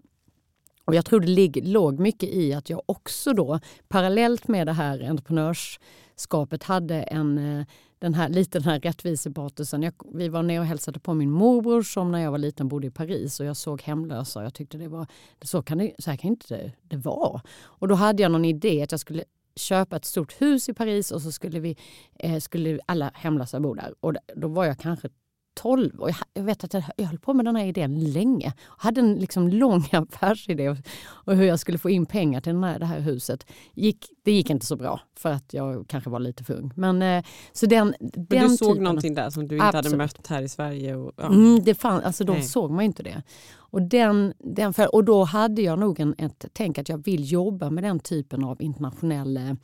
Och 0.86 0.96
jag 0.96 1.06
tror 1.06 1.20
det 1.20 1.62
låg 1.62 2.00
mycket 2.00 2.30
i 2.30 2.54
att 2.54 2.70
jag 2.70 2.82
också 2.86 3.34
då 3.34 3.60
parallellt 3.88 4.48
med 4.48 4.68
det 4.68 4.74
här 4.74 5.10
entreprenörskapet 5.10 6.64
hade 6.64 6.96
en, 6.96 7.38
eh, 7.38 7.66
den 8.00 8.14
här, 8.14 8.30
lite 8.30 8.60
den 8.60 8.68
här 8.68 8.80
rättvisepatosen. 8.80 9.92
vi 10.14 10.30
var 10.30 10.44
nere 10.44 10.60
och 10.60 10.66
hälsade 10.66 11.00
på 11.00 11.14
min 11.14 11.32
morbror 11.32 11.82
som 11.82 12.12
när 12.12 12.20
jag 12.20 12.32
var 12.32 12.38
liten 12.38 12.68
bodde 12.68 12.88
i 12.88 12.92
Paris 12.92 13.40
och 13.40 13.46
jag 13.46 13.58
såg 13.58 13.82
hemlösa 13.82 14.40
och 14.40 14.46
jag 14.46 14.54
tyckte 14.54 14.78
det 14.78 14.88
var 14.88 15.08
så, 15.42 15.62
kan 15.62 15.78
det, 15.78 15.92
så 16.00 16.10
här 16.10 16.18
kan 16.18 16.30
inte 16.30 16.56
det, 16.56 16.72
det 16.82 16.98
vara. 16.98 17.42
Och 17.62 17.88
då 17.88 17.96
hade 17.96 18.24
jag 18.24 18.32
någon 18.32 18.46
idé 18.46 18.84
att 18.84 18.92
jag 18.92 19.00
skulle 19.00 19.24
köpa 19.60 19.96
ett 19.96 20.06
stort 20.06 20.42
hus 20.42 20.70
i 20.70 20.74
Paris 20.74 21.12
och 21.12 21.22
så 21.22 21.32
skulle, 21.32 21.60
vi, 21.60 21.78
eh, 22.20 22.40
skulle 22.40 22.80
alla 22.86 23.12
hemlösa 23.16 23.60
bo 23.60 23.74
där. 23.74 23.94
Och 24.00 24.14
då 24.36 24.48
var 24.48 24.66
jag 24.66 24.80
kanske 24.80 25.10
12 25.54 26.00
och 26.00 26.10
jag, 26.10 26.16
jag 26.34 26.44
vet 26.44 26.64
att 26.64 26.74
jag, 26.74 26.84
jag 26.96 27.06
höll 27.06 27.20
på 27.20 27.34
med 27.34 27.46
den 27.46 27.56
här 27.56 27.66
idén 27.66 28.12
länge. 28.12 28.54
Jag 28.78 28.84
hade 28.84 29.02
en 29.02 29.16
liksom 29.16 29.48
lång 29.48 29.86
affärsidé 29.92 30.70
och, 30.70 31.36
hur 31.36 31.44
jag 31.44 31.60
skulle 31.60 31.78
få 31.78 31.90
in 31.90 32.06
pengar 32.06 32.42
till 32.42 32.54
den 32.54 32.64
här, 32.64 32.80
det 32.80 32.86
här 32.86 33.00
huset. 33.00 33.46
Gick, 33.74 34.10
det 34.24 34.32
gick 34.32 34.50
inte 34.50 34.66
så 34.66 34.76
bra 34.76 35.02
för 35.16 35.30
att 35.30 35.54
jag 35.54 35.86
kanske 35.88 36.10
var 36.10 36.20
lite 36.20 36.44
för 36.44 36.54
ung. 36.54 36.72
Men, 36.76 37.02
eh, 37.02 37.24
så 37.52 37.66
den, 37.66 37.96
Men 38.00 38.12
den 38.30 38.50
du 38.50 38.58
såg 38.58 38.70
typen, 38.70 38.84
någonting 38.84 39.14
där 39.14 39.30
som 39.30 39.48
du 39.48 39.56
inte 39.56 39.66
absolut. 39.66 39.86
hade 39.86 39.98
mött 39.98 40.28
här 40.28 40.42
i 40.42 40.50
Sverige? 40.50 40.96
Och, 40.96 41.12
ja. 41.18 41.26
mm, 41.26 41.64
det 41.64 41.76
fann, 41.76 42.04
alltså 42.04 42.24
då 42.24 42.34
Nej. 42.34 42.44
såg 42.44 42.72
man 42.72 42.86
inte 42.86 43.04
det. 43.04 43.24
Och, 43.52 43.82
den, 43.82 44.34
den 44.38 44.74
för, 44.74 44.96
och 44.96 45.04
då 45.04 45.24
hade 45.24 45.62
jag 45.62 45.80
nog 45.80 46.00
en, 46.00 46.16
ett 46.18 46.46
tänk 46.54 46.78
att 46.78 46.90
jag 46.90 47.06
vill 47.06 47.32
jobba 47.32 47.70
med 47.70 47.84
den 47.84 48.00
typen 48.00 48.44
av 48.44 48.62
internationell 48.62 49.58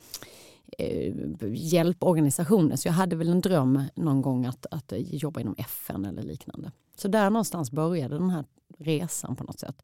eh, 0.78 1.14
hjälporganisationer. 1.52 2.76
Så 2.76 2.88
jag 2.88 2.92
hade 2.92 3.16
väl 3.16 3.28
en 3.28 3.40
dröm 3.40 3.82
någon 3.94 4.22
gång 4.22 4.46
att, 4.46 4.66
att 4.70 4.92
jobba 4.96 5.40
inom 5.40 5.54
FN 5.58 6.04
eller 6.04 6.22
liknande. 6.22 6.72
Så 6.96 7.08
där 7.08 7.30
någonstans 7.30 7.70
började 7.70 8.18
den 8.18 8.30
här 8.30 8.44
resan 8.78 9.36
på 9.36 9.44
något 9.44 9.60
sätt. 9.60 9.76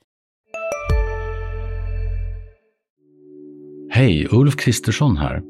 Hej, 3.91 4.29
Ulf 4.31 4.57
Kristersson 4.57 5.17
här. 5.17 5.43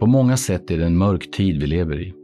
På 0.00 0.06
många 0.06 0.36
sätt 0.36 0.70
är 0.70 0.78
det 0.78 0.86
en 0.86 0.96
mörk 0.96 1.30
tid 1.30 1.60
vi 1.60 1.66
lever 1.66 2.00
i. 2.00 2.14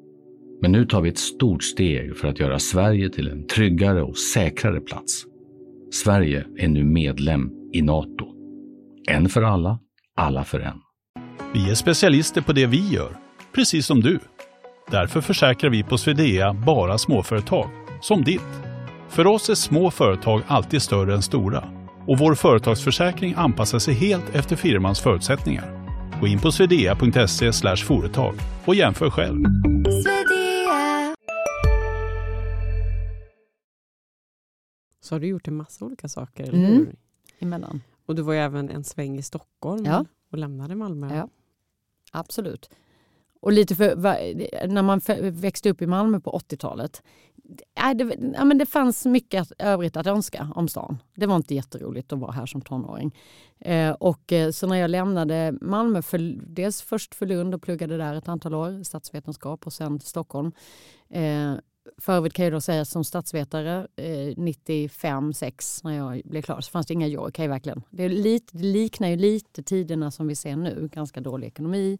Men 0.62 0.72
nu 0.72 0.86
tar 0.86 1.00
vi 1.00 1.08
ett 1.08 1.18
stort 1.18 1.62
steg 1.62 2.16
för 2.16 2.28
att 2.28 2.40
göra 2.40 2.58
Sverige 2.58 3.10
till 3.10 3.28
en 3.28 3.46
tryggare 3.46 4.02
och 4.02 4.18
säkrare 4.18 4.80
plats. 4.80 5.24
Sverige 5.92 6.46
är 6.56 6.68
nu 6.68 6.84
medlem 6.84 7.50
i 7.72 7.82
Nato. 7.82 8.26
En 9.08 9.28
för 9.28 9.42
alla, 9.42 9.78
alla 10.14 10.44
för 10.44 10.60
en. 10.60 10.83
Vi 11.54 11.70
är 11.70 11.74
specialister 11.74 12.40
på 12.40 12.52
det 12.52 12.66
vi 12.66 12.88
gör, 12.88 13.16
precis 13.54 13.86
som 13.86 14.00
du. 14.00 14.18
Därför 14.90 15.20
försäkrar 15.20 15.70
vi 15.70 15.82
på 15.82 15.98
Swedea 15.98 16.52
bara 16.54 16.98
småföretag, 16.98 17.70
som 18.00 18.24
ditt. 18.24 18.60
För 19.08 19.26
oss 19.26 19.48
är 19.50 19.54
små 19.54 19.90
företag 19.90 20.42
alltid 20.46 20.82
större 20.82 21.14
än 21.14 21.22
stora 21.22 21.64
och 22.06 22.18
vår 22.18 22.34
företagsförsäkring 22.34 23.34
anpassar 23.36 23.78
sig 23.78 23.94
helt 23.94 24.34
efter 24.34 24.56
firmans 24.56 25.00
förutsättningar. 25.00 25.80
Gå 26.20 26.26
in 26.26 26.38
på 26.38 26.52
swedea.se 26.52 27.52
företag 27.76 28.34
och 28.64 28.74
jämför 28.74 29.10
själv. 29.10 29.44
Så 35.00 35.14
har 35.14 35.20
du 35.20 35.26
gjort 35.26 35.48
en 35.48 35.56
massa 35.56 35.84
olika 35.84 36.08
saker, 36.08 36.44
eller 36.44 36.58
Mm. 36.58 36.72
hur? 36.72 36.96
Emellan. 37.38 37.82
Och 38.06 38.14
du 38.14 38.22
var 38.22 38.32
ju 38.32 38.38
även 38.38 38.70
en 38.70 38.84
sväng 38.84 39.18
i 39.18 39.22
Stockholm 39.22 39.84
Ja. 39.84 40.04
och 40.30 40.38
lämnade 40.38 40.74
Malmö. 40.74 41.16
Ja. 41.16 41.28
Absolut. 42.12 42.70
Och 43.40 43.52
lite 43.52 43.74
för, 43.74 43.96
när 44.66 44.82
man 44.82 45.00
växte 45.32 45.70
upp 45.70 45.82
i 45.82 45.86
Malmö 45.86 46.20
på 46.20 46.30
80-talet, 46.38 47.02
äh, 47.84 47.94
det, 47.96 48.16
ja, 48.34 48.44
men 48.44 48.58
det 48.58 48.66
fanns 48.66 49.04
mycket 49.04 49.52
övrigt 49.58 49.96
att 49.96 50.06
önska 50.06 50.48
om 50.54 50.68
stan. 50.68 50.98
Det 51.14 51.26
var 51.26 51.36
inte 51.36 51.54
jätteroligt 51.54 52.12
att 52.12 52.18
vara 52.18 52.32
här 52.32 52.46
som 52.46 52.60
tonåring. 52.60 53.16
Eh, 53.58 53.90
och, 53.90 54.32
eh, 54.32 54.50
så 54.50 54.66
när 54.66 54.76
jag 54.76 54.90
lämnade 54.90 55.54
Malmö, 55.60 56.02
för, 56.02 56.18
dels 56.54 56.82
först 56.82 57.14
för 57.14 57.26
Lund 57.26 57.54
och 57.54 57.62
pluggade 57.62 57.96
där 57.96 58.14
ett 58.14 58.28
antal 58.28 58.54
år, 58.54 58.82
statsvetenskap 58.82 59.66
och 59.66 59.72
sen 59.72 59.98
till 59.98 60.08
Stockholm. 60.08 60.52
Eh, 61.10 61.52
för 61.98 62.12
övrigt 62.12 62.32
kan 62.32 62.44
jag 62.44 62.52
då 62.52 62.60
säga 62.60 62.84
som 62.84 63.04
statsvetare 63.04 63.86
eh, 63.96 64.34
95-6 64.36 65.80
när 65.84 65.96
jag 65.96 66.22
blev 66.24 66.42
klar 66.42 66.60
så 66.60 66.70
fanns 66.70 66.86
det 66.86 66.94
inga 66.94 67.06
jobb. 67.06 67.34
Kan 67.34 67.50
verkligen. 67.50 67.82
Det, 67.90 68.08
lite, 68.08 68.56
det 68.56 68.64
liknar 68.64 69.08
ju 69.08 69.16
lite 69.16 69.62
tiderna 69.62 70.10
som 70.10 70.26
vi 70.26 70.36
ser 70.36 70.56
nu. 70.56 70.88
Ganska 70.92 71.20
dålig 71.20 71.46
ekonomi, 71.46 71.98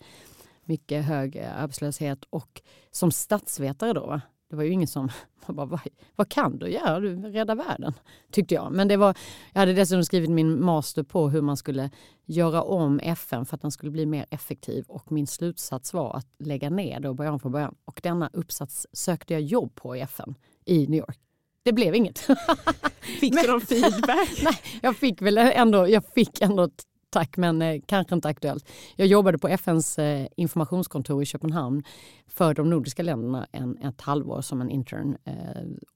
mycket 0.64 1.04
hög 1.04 1.36
eh, 1.36 1.62
arbetslöshet 1.62 2.24
och 2.30 2.62
som 2.90 3.10
statsvetare 3.10 3.92
då, 3.92 4.06
va? 4.06 4.20
Det 4.50 4.56
var 4.56 4.62
ju 4.62 4.70
ingen 4.70 4.88
som 4.88 5.08
man 5.46 5.56
bara, 5.56 5.66
vad, 5.66 5.80
vad 6.16 6.28
kan 6.28 6.58
du 6.58 6.68
göra? 6.68 7.00
Du 7.00 7.16
räddar 7.16 7.54
världen, 7.54 7.92
tyckte 8.30 8.54
jag. 8.54 8.72
Men 8.72 8.88
det 8.88 8.96
var, 8.96 9.16
jag 9.52 9.60
hade 9.60 9.72
dessutom 9.72 10.04
skrivit 10.04 10.30
min 10.30 10.64
master 10.64 11.02
på 11.02 11.28
hur 11.28 11.42
man 11.42 11.56
skulle 11.56 11.90
göra 12.24 12.62
om 12.62 13.00
FN 13.00 13.46
för 13.46 13.54
att 13.54 13.62
den 13.62 13.70
skulle 13.70 13.90
bli 13.90 14.06
mer 14.06 14.26
effektiv 14.30 14.84
och 14.88 15.12
min 15.12 15.26
slutsats 15.26 15.94
var 15.94 16.16
att 16.16 16.26
lägga 16.38 16.70
ner 16.70 17.00
det 17.00 17.08
och 17.08 17.16
börja 17.16 17.32
om 17.32 17.40
från 17.40 17.52
början. 17.52 17.74
Och 17.84 18.00
denna 18.02 18.30
uppsats 18.32 18.86
sökte 18.92 19.32
jag 19.32 19.42
jobb 19.42 19.74
på 19.74 19.96
i 19.96 20.00
FN 20.00 20.34
i 20.64 20.86
New 20.86 20.98
York. 20.98 21.18
Det 21.62 21.72
blev 21.72 21.94
inget. 21.94 22.18
Fick 23.20 23.42
du 23.42 23.48
någon 23.48 23.60
feedback? 23.60 24.28
Nej, 24.44 24.60
jag 24.82 24.96
fick 24.96 25.22
väl 25.22 25.38
ändå, 25.38 25.88
jag 25.88 26.04
fick 26.14 26.40
ändå 26.40 26.68
tack, 27.14 27.36
men 27.36 27.62
eh, 27.62 27.80
kanske 27.86 28.14
inte 28.14 28.28
aktuellt. 28.28 28.68
Jag 28.96 29.06
jobbade 29.06 29.38
på 29.38 29.48
FNs 29.48 29.98
eh, 29.98 30.26
informationskontor 30.36 31.22
i 31.22 31.26
Köpenhamn 31.26 31.82
för 32.26 32.54
de 32.54 32.70
nordiska 32.70 33.02
länderna 33.02 33.46
en, 33.52 33.78
ett 33.78 34.00
halvår 34.00 34.40
som 34.40 34.60
en 34.60 34.70
intern. 34.70 35.16
Eh, 35.24 35.34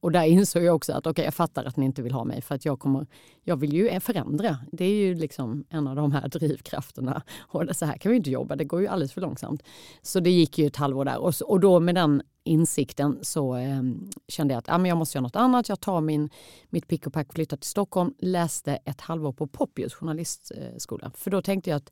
och 0.00 0.12
där 0.12 0.25
insåg 0.25 0.62
jag 0.62 0.76
också 0.76 0.92
att 0.92 1.06
okej, 1.06 1.25
jag 1.25 1.34
fattar 1.34 1.64
att 1.64 1.76
ni 1.76 1.84
inte 1.84 2.02
vill 2.02 2.12
ha 2.12 2.25
mig 2.25 2.42
för 2.42 2.54
att 2.54 2.64
jag 2.64 2.78
kommer, 2.78 3.06
jag 3.44 3.56
vill 3.56 3.72
ju 3.72 4.00
förändra. 4.00 4.58
Det 4.72 4.84
är 4.84 4.94
ju 4.94 5.14
liksom 5.14 5.64
en 5.70 5.87
av 5.87 5.96
de 5.96 6.12
här 6.12 6.28
drivkrafterna. 6.28 7.22
Och 7.38 7.66
det, 7.66 7.75
så 7.75 7.87
här 7.87 7.96
kan 7.96 8.10
vi 8.10 8.16
inte 8.16 8.30
jobba, 8.30 8.56
det 8.56 8.64
går 8.64 8.80
ju 8.80 8.87
alldeles 8.87 9.12
för 9.12 9.20
långsamt. 9.20 9.62
Så 10.02 10.20
det 10.20 10.30
gick 10.30 10.58
ju 10.58 10.66
ett 10.66 10.76
halvår 10.76 11.04
där 11.04 11.18
och, 11.18 11.34
och 11.44 11.60
då 11.60 11.80
med 11.80 11.94
den 11.94 12.22
insikten 12.48 13.18
så 13.22 13.56
eh, 13.56 13.82
kände 14.28 14.54
jag 14.54 14.58
att 14.58 14.68
ah, 14.68 14.78
men 14.78 14.88
jag 14.88 14.98
måste 14.98 15.18
göra 15.18 15.22
något 15.22 15.36
annat. 15.36 15.68
Jag 15.68 15.80
tar 15.80 16.00
min, 16.00 16.30
mitt 16.68 16.88
pick 16.88 17.06
och 17.06 17.12
pack, 17.12 17.28
och 17.28 17.34
flyttar 17.34 17.56
till 17.56 17.70
Stockholm, 17.70 18.14
läste 18.18 18.78
ett 18.84 19.00
halvår 19.00 19.32
på 19.32 19.46
Poppius 19.46 19.94
journalistskola. 19.94 21.10
För 21.14 21.30
då 21.30 21.42
tänkte 21.42 21.70
jag 21.70 21.76
att 21.76 21.90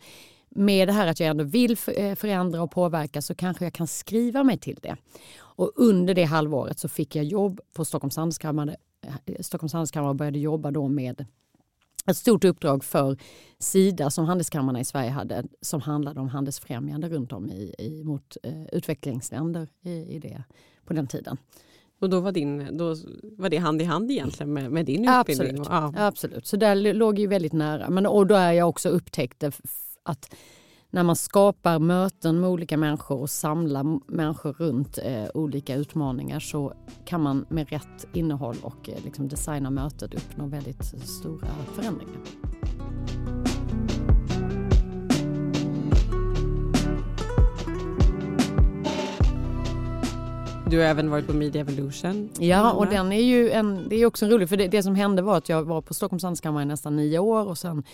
med 0.48 0.88
det 0.88 0.92
här 0.92 1.06
att 1.06 1.20
jag 1.20 1.28
ändå 1.28 1.44
vill 1.44 1.76
eh, 1.96 2.14
förändra 2.14 2.62
och 2.62 2.70
påverka 2.70 3.22
så 3.22 3.34
kanske 3.34 3.64
jag 3.64 3.72
kan 3.72 3.86
skriva 3.86 4.44
mig 4.44 4.58
till 4.58 4.78
det. 4.82 4.96
Och 5.38 5.72
under 5.76 6.14
det 6.14 6.24
halvåret 6.24 6.78
så 6.78 6.88
fick 6.88 7.16
jag 7.16 7.24
jobb 7.24 7.60
på 7.72 7.84
Stockholms 7.84 8.16
handelskammare, 8.16 8.76
eh, 9.26 9.34
Stockholms 9.40 9.72
handelskammare 9.72 10.10
och 10.10 10.16
började 10.16 10.38
jobba 10.38 10.70
då 10.70 10.88
med 10.88 11.24
ett 12.06 12.16
stort 12.16 12.44
uppdrag 12.44 12.84
för 12.84 13.16
Sida 13.58 14.10
som 14.10 14.24
handelskammarna 14.24 14.80
i 14.80 14.84
Sverige 14.84 15.10
hade 15.10 15.44
som 15.60 15.80
handlade 15.80 16.20
om 16.20 16.28
handelsfrämjande 16.28 17.08
runt 17.08 17.32
om 17.32 17.50
i, 17.50 17.74
i, 17.78 18.04
mot 18.04 18.36
eh, 18.42 18.64
utvecklingsländer 18.72 19.68
i, 19.82 19.90
i 19.90 20.18
det, 20.18 20.44
på 20.84 20.92
den 20.92 21.06
tiden. 21.06 21.36
Och 22.00 22.10
då 22.10 22.20
var, 22.20 22.32
din, 22.32 22.76
då 22.76 22.94
var 23.22 23.48
det 23.48 23.56
hand 23.56 23.82
i 23.82 23.84
hand 23.84 24.10
egentligen 24.10 24.52
med, 24.52 24.72
med 24.72 24.86
din 24.86 25.08
Absolut. 25.08 25.40
utbildning? 25.40 25.60
Och, 25.60 25.72
ja. 25.72 25.92
Absolut, 25.96 26.46
så 26.46 26.56
där 26.56 26.94
låg 26.94 27.18
ju 27.18 27.26
väldigt 27.26 27.52
nära. 27.52 27.90
Men, 27.90 28.06
och 28.06 28.26
då 28.26 28.34
är 28.34 28.52
jag 28.52 28.68
också 28.68 28.88
upptäckte 28.88 29.52
att 30.02 30.34
när 30.96 31.02
man 31.02 31.16
skapar 31.16 31.78
möten 31.78 32.40
med 32.40 32.50
olika 32.50 32.76
människor 32.76 33.20
och 33.20 33.30
samlar 33.30 34.12
människor 34.12 34.52
runt 34.52 34.98
eh, 35.02 35.24
olika 35.34 35.74
utmaningar 35.74 36.40
så 36.40 36.72
kan 37.04 37.20
man 37.20 37.46
med 37.48 37.70
rätt 37.70 38.06
innehåll 38.12 38.56
och 38.62 38.88
eh, 38.88 39.04
liksom 39.04 39.28
designa 39.28 39.70
mötet 39.70 40.14
uppnå 40.14 40.46
väldigt 40.46 40.84
stora 41.08 41.48
förändringar. 41.74 42.20
Du 50.70 50.78
har 50.78 50.84
även 50.84 51.10
varit 51.10 51.26
på 51.26 51.32
Media 51.32 51.60
Evolution. 51.60 52.28
Ja, 52.38 52.72
och 52.72 52.86
den 52.86 53.12
är 53.12 53.22
ju 53.22 53.50
en, 53.50 53.88
det 53.88 53.96
är 53.96 54.06
också 54.06 54.24
en 54.24 54.30
rolig, 54.30 54.48
för 54.48 54.56
det, 54.56 54.68
det 54.68 54.82
som 54.82 54.94
hände 54.94 55.22
var 55.22 55.36
att 55.36 55.48
jag 55.48 55.62
var 55.62 55.82
på 55.82 55.94
Stockholms 55.94 56.22
handelskammare 56.22 56.62
i 56.62 56.66
nästan 56.66 56.96
nio 56.96 57.18
år 57.18 57.48
och 57.48 57.58
sen 57.58 57.84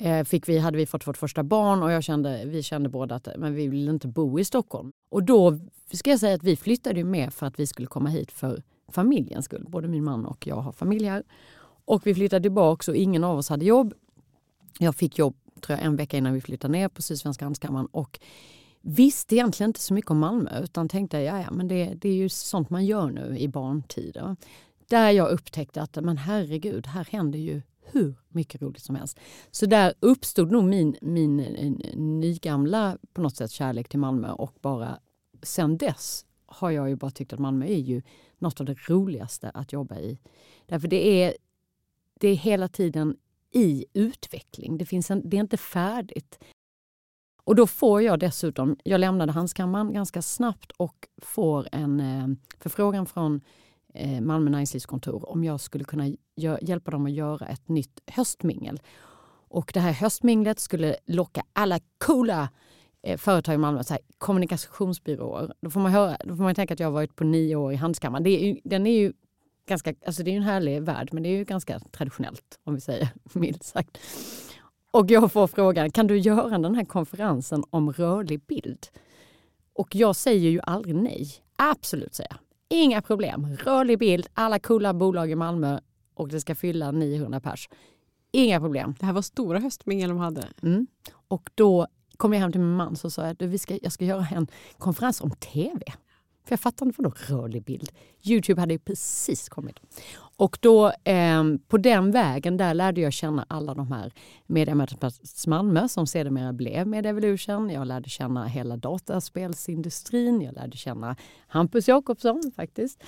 Eh, 0.00 0.24
fick 0.24 0.48
vi, 0.48 0.58
hade 0.58 0.76
vi 0.76 0.86
fått 0.86 1.06
vårt 1.06 1.16
första 1.16 1.42
barn 1.42 1.82
och 1.82 1.92
jag 1.92 2.02
kände, 2.02 2.42
vi 2.44 2.62
kände 2.62 2.88
båda 2.88 3.14
att 3.14 3.28
men 3.38 3.54
vi 3.54 3.68
vill 3.68 3.88
inte 3.88 4.08
bo 4.08 4.38
i 4.38 4.44
Stockholm. 4.44 4.92
Och 5.08 5.22
då 5.22 5.58
ska 5.92 6.10
jag 6.10 6.20
säga 6.20 6.34
att 6.34 6.42
vi 6.42 6.56
flyttade 6.56 6.98
ju 6.98 7.04
med 7.04 7.34
för 7.34 7.46
att 7.46 7.60
vi 7.60 7.66
skulle 7.66 7.86
komma 7.86 8.08
hit 8.08 8.32
för 8.32 8.62
familjens 8.88 9.44
skull. 9.44 9.64
Både 9.68 9.88
min 9.88 10.04
man 10.04 10.26
och 10.26 10.46
jag 10.46 10.56
har 10.56 10.72
familj 10.72 11.06
här. 11.06 11.22
Och 11.84 12.06
vi 12.06 12.14
flyttade 12.14 12.42
tillbaka 12.42 12.90
och 12.90 12.96
ingen 12.96 13.24
av 13.24 13.38
oss 13.38 13.48
hade 13.48 13.64
jobb. 13.64 13.94
Jag 14.78 14.94
fick 14.96 15.18
jobb 15.18 15.36
tror 15.60 15.78
jag, 15.78 15.86
en 15.86 15.96
vecka 15.96 16.16
innan 16.16 16.34
vi 16.34 16.40
flyttade 16.40 16.72
ner 16.72 16.88
på 16.88 17.02
Sydsvenska 17.02 17.44
handelskammaren 17.44 17.86
och 17.86 18.20
visste 18.80 19.34
egentligen 19.34 19.70
inte 19.70 19.80
så 19.80 19.94
mycket 19.94 20.10
om 20.10 20.18
Malmö 20.18 20.62
utan 20.62 20.88
tänkte 20.88 21.18
ja, 21.18 21.40
ja, 21.40 21.50
men 21.50 21.68
det, 21.68 21.94
det 21.94 22.08
är 22.08 22.14
ju 22.14 22.28
sånt 22.28 22.70
man 22.70 22.86
gör 22.86 23.10
nu 23.10 23.38
i 23.38 23.48
barntider. 23.48 24.36
Där 24.88 25.10
jag 25.10 25.30
upptäckte 25.30 25.82
att 25.82 25.98
men 26.02 26.18
herregud, 26.18 26.86
här 26.86 27.08
händer 27.10 27.38
ju 27.38 27.62
hur 27.92 28.14
mycket 28.28 28.62
roligt 28.62 28.82
som 28.82 28.94
helst. 28.94 29.18
Så 29.50 29.66
där 29.66 29.94
uppstod 30.00 30.52
nog 30.52 30.64
min, 30.64 30.96
min 31.00 31.40
eh, 31.40 31.96
nygamla 31.96 32.98
på 33.12 33.20
något 33.20 33.36
sätt 33.36 33.50
kärlek 33.50 33.88
till 33.88 33.98
Malmö 33.98 34.30
och 34.30 34.54
bara 34.60 34.98
sen 35.42 35.76
dess 35.76 36.26
har 36.46 36.70
jag 36.70 36.88
ju 36.88 36.96
bara 36.96 37.10
tyckt 37.10 37.32
att 37.32 37.38
Malmö 37.38 37.66
är 37.66 37.78
ju 37.78 38.02
något 38.38 38.60
av 38.60 38.66
det 38.66 38.88
roligaste 38.88 39.50
att 39.50 39.72
jobba 39.72 39.98
i. 39.98 40.18
Därför 40.66 40.88
det 40.88 41.22
är, 41.22 41.34
det 42.20 42.28
är 42.28 42.34
hela 42.34 42.68
tiden 42.68 43.16
i 43.50 43.86
utveckling. 43.92 44.78
Det, 44.78 44.86
finns 44.86 45.10
en, 45.10 45.28
det 45.28 45.36
är 45.36 45.40
inte 45.40 45.56
färdigt. 45.56 46.38
Och 47.44 47.56
då 47.56 47.66
får 47.66 48.02
jag 48.02 48.18
dessutom, 48.18 48.76
jag 48.84 49.00
lämnade 49.00 49.32
handskammaren 49.32 49.92
ganska 49.92 50.22
snabbt 50.22 50.72
och 50.76 51.08
får 51.22 51.68
en 51.72 52.00
eh, 52.00 52.28
förfrågan 52.60 53.06
från 53.06 53.34
eh, 53.34 53.40
Eh, 53.96 54.20
Malmö 54.20 54.50
näringslivskontor 54.50 55.30
om 55.30 55.44
jag 55.44 55.60
skulle 55.60 55.84
kunna 55.84 56.04
hjälpa 56.60 56.90
dem 56.90 57.06
att 57.06 57.12
göra 57.12 57.46
ett 57.46 57.68
nytt 57.68 58.00
höstmingel. 58.06 58.80
Och 59.48 59.70
det 59.74 59.80
här 59.80 59.92
höstminglet 59.92 60.60
skulle 60.60 60.96
locka 61.06 61.42
alla 61.52 61.80
coola 61.98 62.48
eh, 63.02 63.18
företag 63.18 63.54
i 63.54 63.58
Malmö, 63.58 63.84
så 63.84 63.94
här, 63.94 64.02
kommunikationsbyråer. 64.18 65.54
Då 65.60 65.70
får, 65.70 65.80
man 65.80 65.92
höra, 65.92 66.16
då 66.24 66.36
får 66.36 66.42
man 66.42 66.54
tänka 66.54 66.74
att 66.74 66.80
jag 66.80 66.86
har 66.86 66.92
varit 66.92 67.16
på 67.16 67.24
nio 67.24 67.56
år 67.56 67.72
i 67.72 67.76
Handelskammaren. 67.76 68.24
Det 68.24 68.30
är 68.30 68.46
ju, 68.46 68.60
den 68.64 68.86
är 68.86 68.98
ju 68.98 69.12
ganska, 69.66 69.94
alltså 70.06 70.22
det 70.22 70.30
är 70.30 70.32
ju 70.32 70.36
en 70.36 70.42
härlig 70.42 70.82
värld 70.82 71.08
men 71.12 71.22
det 71.22 71.28
är 71.28 71.36
ju 71.36 71.44
ganska 71.44 71.78
traditionellt 71.78 72.58
om 72.64 72.74
vi 72.74 72.80
säger 72.80 73.08
milt 73.32 73.62
sagt. 73.62 73.98
Och 74.90 75.10
jag 75.10 75.32
får 75.32 75.46
frågan, 75.46 75.90
kan 75.90 76.06
du 76.06 76.18
göra 76.18 76.58
den 76.58 76.74
här 76.74 76.84
konferensen 76.84 77.64
om 77.70 77.92
rörlig 77.92 78.40
bild? 78.40 78.86
Och 79.72 79.94
jag 79.94 80.16
säger 80.16 80.50
ju 80.50 80.60
aldrig 80.62 80.94
nej. 80.94 81.30
Absolut 81.56 82.14
säger 82.14 82.30
jag. 82.30 82.45
Inga 82.68 83.02
problem. 83.02 83.56
Rörlig 83.64 83.98
bild, 83.98 84.26
alla 84.34 84.58
coola 84.58 84.94
bolag 84.94 85.30
i 85.30 85.34
Malmö 85.34 85.80
och 86.14 86.28
det 86.28 86.40
ska 86.40 86.54
fylla 86.54 86.90
900 86.90 87.40
pers. 87.40 87.68
Inga 88.32 88.60
problem. 88.60 88.94
Det 89.00 89.06
här 89.06 89.12
var 89.12 89.22
stora 89.22 89.58
höstmingel 89.58 90.08
de 90.08 90.18
hade. 90.18 90.48
Mm. 90.62 90.86
Och 91.28 91.50
då 91.54 91.86
kom 92.16 92.32
jag 92.32 92.40
hem 92.40 92.52
till 92.52 92.60
min 92.60 92.76
man 92.76 92.96
och 93.04 93.12
sa 93.12 93.22
att 93.22 93.42
vi 93.42 93.58
ska, 93.58 93.78
jag 93.82 93.92
ska 93.92 94.04
göra 94.04 94.26
en 94.32 94.46
konferens 94.78 95.20
om 95.20 95.30
tv. 95.30 95.84
För 96.46 96.52
jag 96.52 96.60
fattar 96.60 96.86
inte 96.86 97.02
vadå 97.02 97.14
rörlig 97.28 97.64
bild. 97.64 97.90
Youtube 98.22 98.60
hade 98.60 98.74
ju 98.74 98.78
precis 98.78 99.48
kommit. 99.48 99.76
Och 100.36 100.58
då 100.60 100.92
eh, 101.04 101.44
på 101.68 101.78
den 101.78 102.10
vägen 102.10 102.56
där 102.56 102.74
lärde 102.74 103.00
jag 103.00 103.12
känna 103.12 103.46
alla 103.48 103.74
de 103.74 103.92
här 103.92 104.12
Mediamötesplats 104.46 105.46
Malmö 105.46 105.88
som 105.88 106.06
sedermera 106.06 106.52
blev 106.52 106.86
Media 106.86 107.10
Evolution. 107.10 107.70
Jag 107.70 107.86
lärde 107.86 108.08
känna 108.08 108.46
hela 108.46 108.76
dataspelsindustrin. 108.76 110.40
Jag 110.40 110.54
lärde 110.54 110.76
känna 110.76 111.16
Hampus 111.46 111.88
Jakobsson 111.88 112.52
faktiskt. 112.56 113.02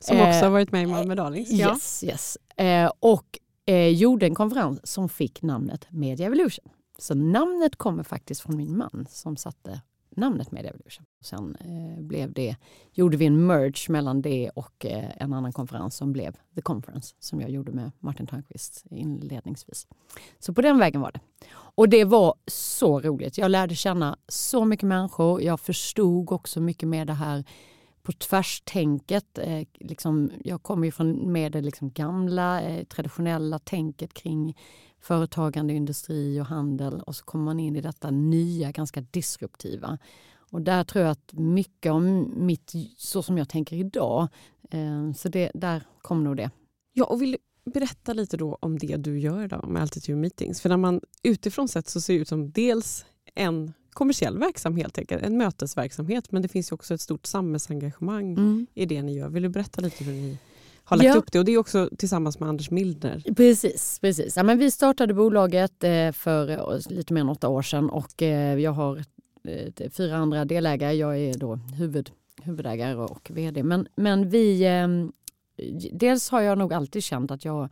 Som 0.00 0.16
Eh, 0.16 0.28
också 0.28 0.44
har 0.44 0.50
varit 0.50 0.72
med 0.72 0.82
i 0.82 0.86
Malmö 0.86 1.14
Darlings. 1.14 1.50
Ja. 1.50 1.68
Yes, 1.68 2.04
yes. 2.04 2.38
Eh, 2.56 2.92
och 3.00 3.38
eh, 3.66 3.88
gjorde 3.88 4.26
en 4.26 4.34
konferens 4.34 4.80
som 4.86 5.08
fick 5.08 5.42
namnet 5.42 5.86
Media 5.90 6.26
Evolution. 6.26 6.64
Så 6.98 7.14
namnet 7.14 7.76
kommer 7.76 8.02
faktiskt 8.02 8.40
från 8.40 8.56
min 8.56 8.76
man 8.76 9.06
som 9.10 9.36
satte 9.36 9.80
namnet 10.18 10.52
Media 10.52 10.70
Evolution. 10.70 11.06
Sen 11.20 11.56
eh, 11.60 12.02
blev 12.02 12.32
det, 12.32 12.56
gjorde 12.92 13.16
vi 13.16 13.26
en 13.26 13.46
merge 13.46 13.92
mellan 13.92 14.22
det 14.22 14.50
och 14.50 14.86
eh, 14.86 15.10
en 15.16 15.32
annan 15.32 15.52
konferens 15.52 15.96
som 15.96 16.12
blev 16.12 16.36
The 16.54 16.60
Conference 16.62 17.14
som 17.18 17.40
jag 17.40 17.50
gjorde 17.50 17.72
med 17.72 17.90
Martin 17.98 18.26
Törnqvist 18.26 18.84
inledningsvis. 18.90 19.86
Så 20.38 20.54
på 20.54 20.62
den 20.62 20.78
vägen 20.78 21.00
var 21.00 21.12
det. 21.12 21.20
Och 21.50 21.88
det 21.88 22.04
var 22.04 22.34
så 22.46 23.00
roligt. 23.00 23.38
Jag 23.38 23.50
lärde 23.50 23.74
känna 23.74 24.18
så 24.28 24.64
mycket 24.64 24.88
människor. 24.88 25.42
Jag 25.42 25.60
förstod 25.60 26.32
också 26.32 26.60
mycket 26.60 26.88
mer 26.88 27.04
det 27.04 27.12
här 27.12 27.44
på 28.08 28.12
tvärstänket. 28.12 29.38
Eh, 29.38 29.66
liksom, 29.74 30.30
jag 30.44 30.62
kommer 30.62 30.86
ju 30.86 30.92
från 30.92 31.32
med 31.32 31.52
det 31.52 31.60
liksom 31.60 31.90
gamla 31.90 32.62
eh, 32.62 32.84
traditionella 32.84 33.58
tänket 33.58 34.14
kring 34.14 34.56
företagande, 35.00 35.74
industri 35.74 36.40
och 36.40 36.46
handel 36.46 37.00
och 37.00 37.16
så 37.16 37.24
kommer 37.24 37.44
man 37.44 37.60
in 37.60 37.76
i 37.76 37.80
detta 37.80 38.10
nya, 38.10 38.72
ganska 38.72 39.00
disruptiva. 39.00 39.98
Och 40.50 40.62
där 40.62 40.84
tror 40.84 41.04
jag 41.04 41.12
att 41.12 41.32
mycket 41.32 41.92
om 41.92 42.32
mitt, 42.36 42.72
så 42.96 43.22
som 43.22 43.38
jag 43.38 43.48
tänker 43.48 43.76
idag, 43.76 44.28
eh, 44.70 45.12
så 45.12 45.28
det, 45.28 45.50
där 45.54 45.82
kom 46.02 46.24
nog 46.24 46.36
det. 46.36 46.50
Ja, 46.92 47.04
och 47.04 47.22
vill 47.22 47.32
du 47.64 47.70
berätta 47.70 48.12
lite 48.12 48.36
då 48.36 48.58
om 48.60 48.78
det 48.78 48.96
du 48.96 49.20
gör 49.20 49.44
idag 49.44 49.68
med 49.68 49.82
Altitude 49.82 50.18
Meetings? 50.18 50.60
För 50.60 50.68
när 50.68 50.76
man 50.76 51.00
utifrån 51.22 51.68
sett 51.68 51.88
så 51.88 52.00
ser 52.00 52.14
det 52.14 52.20
ut 52.20 52.28
som 52.28 52.50
dels 52.50 53.04
en 53.34 53.72
kommersiell 53.98 54.38
verksamhet, 54.38 54.82
helt 54.82 54.98
enkelt, 54.98 55.22
en 55.22 55.38
mötesverksamhet, 55.38 56.32
men 56.32 56.42
det 56.42 56.48
finns 56.48 56.72
också 56.72 56.94
ett 56.94 57.00
stort 57.00 57.26
samhällsengagemang 57.26 58.32
mm. 58.32 58.66
i 58.74 58.86
det 58.86 59.02
ni 59.02 59.14
gör. 59.14 59.28
Vill 59.28 59.42
du 59.42 59.48
berätta 59.48 59.80
lite 59.80 60.04
hur 60.04 60.12
ni 60.12 60.38
har 60.84 60.96
lagt 60.96 61.06
ja. 61.06 61.14
upp 61.14 61.32
det 61.32 61.38
och 61.38 61.44
det 61.44 61.52
är 61.52 61.58
också 61.58 61.90
tillsammans 61.98 62.40
med 62.40 62.48
Anders 62.48 62.70
Mildner. 62.70 63.22
Precis. 63.36 63.98
precis. 64.00 64.36
Ja, 64.36 64.42
men 64.42 64.58
vi 64.58 64.70
startade 64.70 65.14
bolaget 65.14 65.84
eh, 65.84 66.12
för 66.12 66.50
eh, 66.50 66.78
lite 66.88 67.14
mer 67.14 67.20
än 67.20 67.28
åtta 67.28 67.48
år 67.48 67.62
sedan 67.62 67.90
och 67.90 68.22
eh, 68.22 68.58
jag 68.58 68.72
har 68.72 69.04
fyra 69.90 70.16
andra 70.16 70.44
delägare. 70.44 70.92
Jag 70.92 71.18
är 71.18 71.34
då 71.34 71.54
huvud, 71.54 72.10
huvudägare 72.42 72.94
och 72.94 73.30
vd. 73.34 73.62
Men, 73.62 73.88
men 73.96 74.28
vi, 74.30 74.64
dels 75.92 76.30
har 76.30 76.40
jag 76.40 76.58
nog 76.58 76.72
alltid 76.72 77.02
känt 77.02 77.30
att 77.30 77.44
jag 77.44 77.68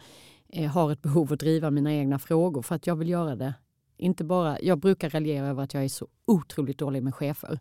har 0.72 0.92
ett 0.92 1.02
behov 1.02 1.32
att 1.32 1.40
driva 1.40 1.70
mina 1.70 1.94
egna 1.94 2.18
frågor 2.18 2.62
för 2.62 2.74
att 2.74 2.86
jag 2.86 2.96
vill 2.96 3.08
göra 3.08 3.36
det 3.36 3.54
inte 3.96 4.24
bara, 4.24 4.60
jag 4.60 4.78
brukar 4.78 5.10
raljera 5.10 5.46
över 5.46 5.62
att 5.62 5.74
jag 5.74 5.84
är 5.84 5.88
så 5.88 6.08
otroligt 6.26 6.78
dålig 6.78 7.02
med 7.02 7.14
chefer. 7.14 7.58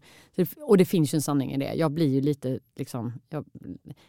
Och 0.61 0.77
det 0.77 0.85
finns 0.85 1.13
ju 1.13 1.15
en 1.15 1.21
sanning 1.21 1.51
i 1.51 1.57
det. 1.57 1.73
Jag 1.73 1.91
blir 1.91 2.07
ju 2.07 2.21
lite 2.21 2.59
liksom... 2.75 3.13
Jag, 3.29 3.45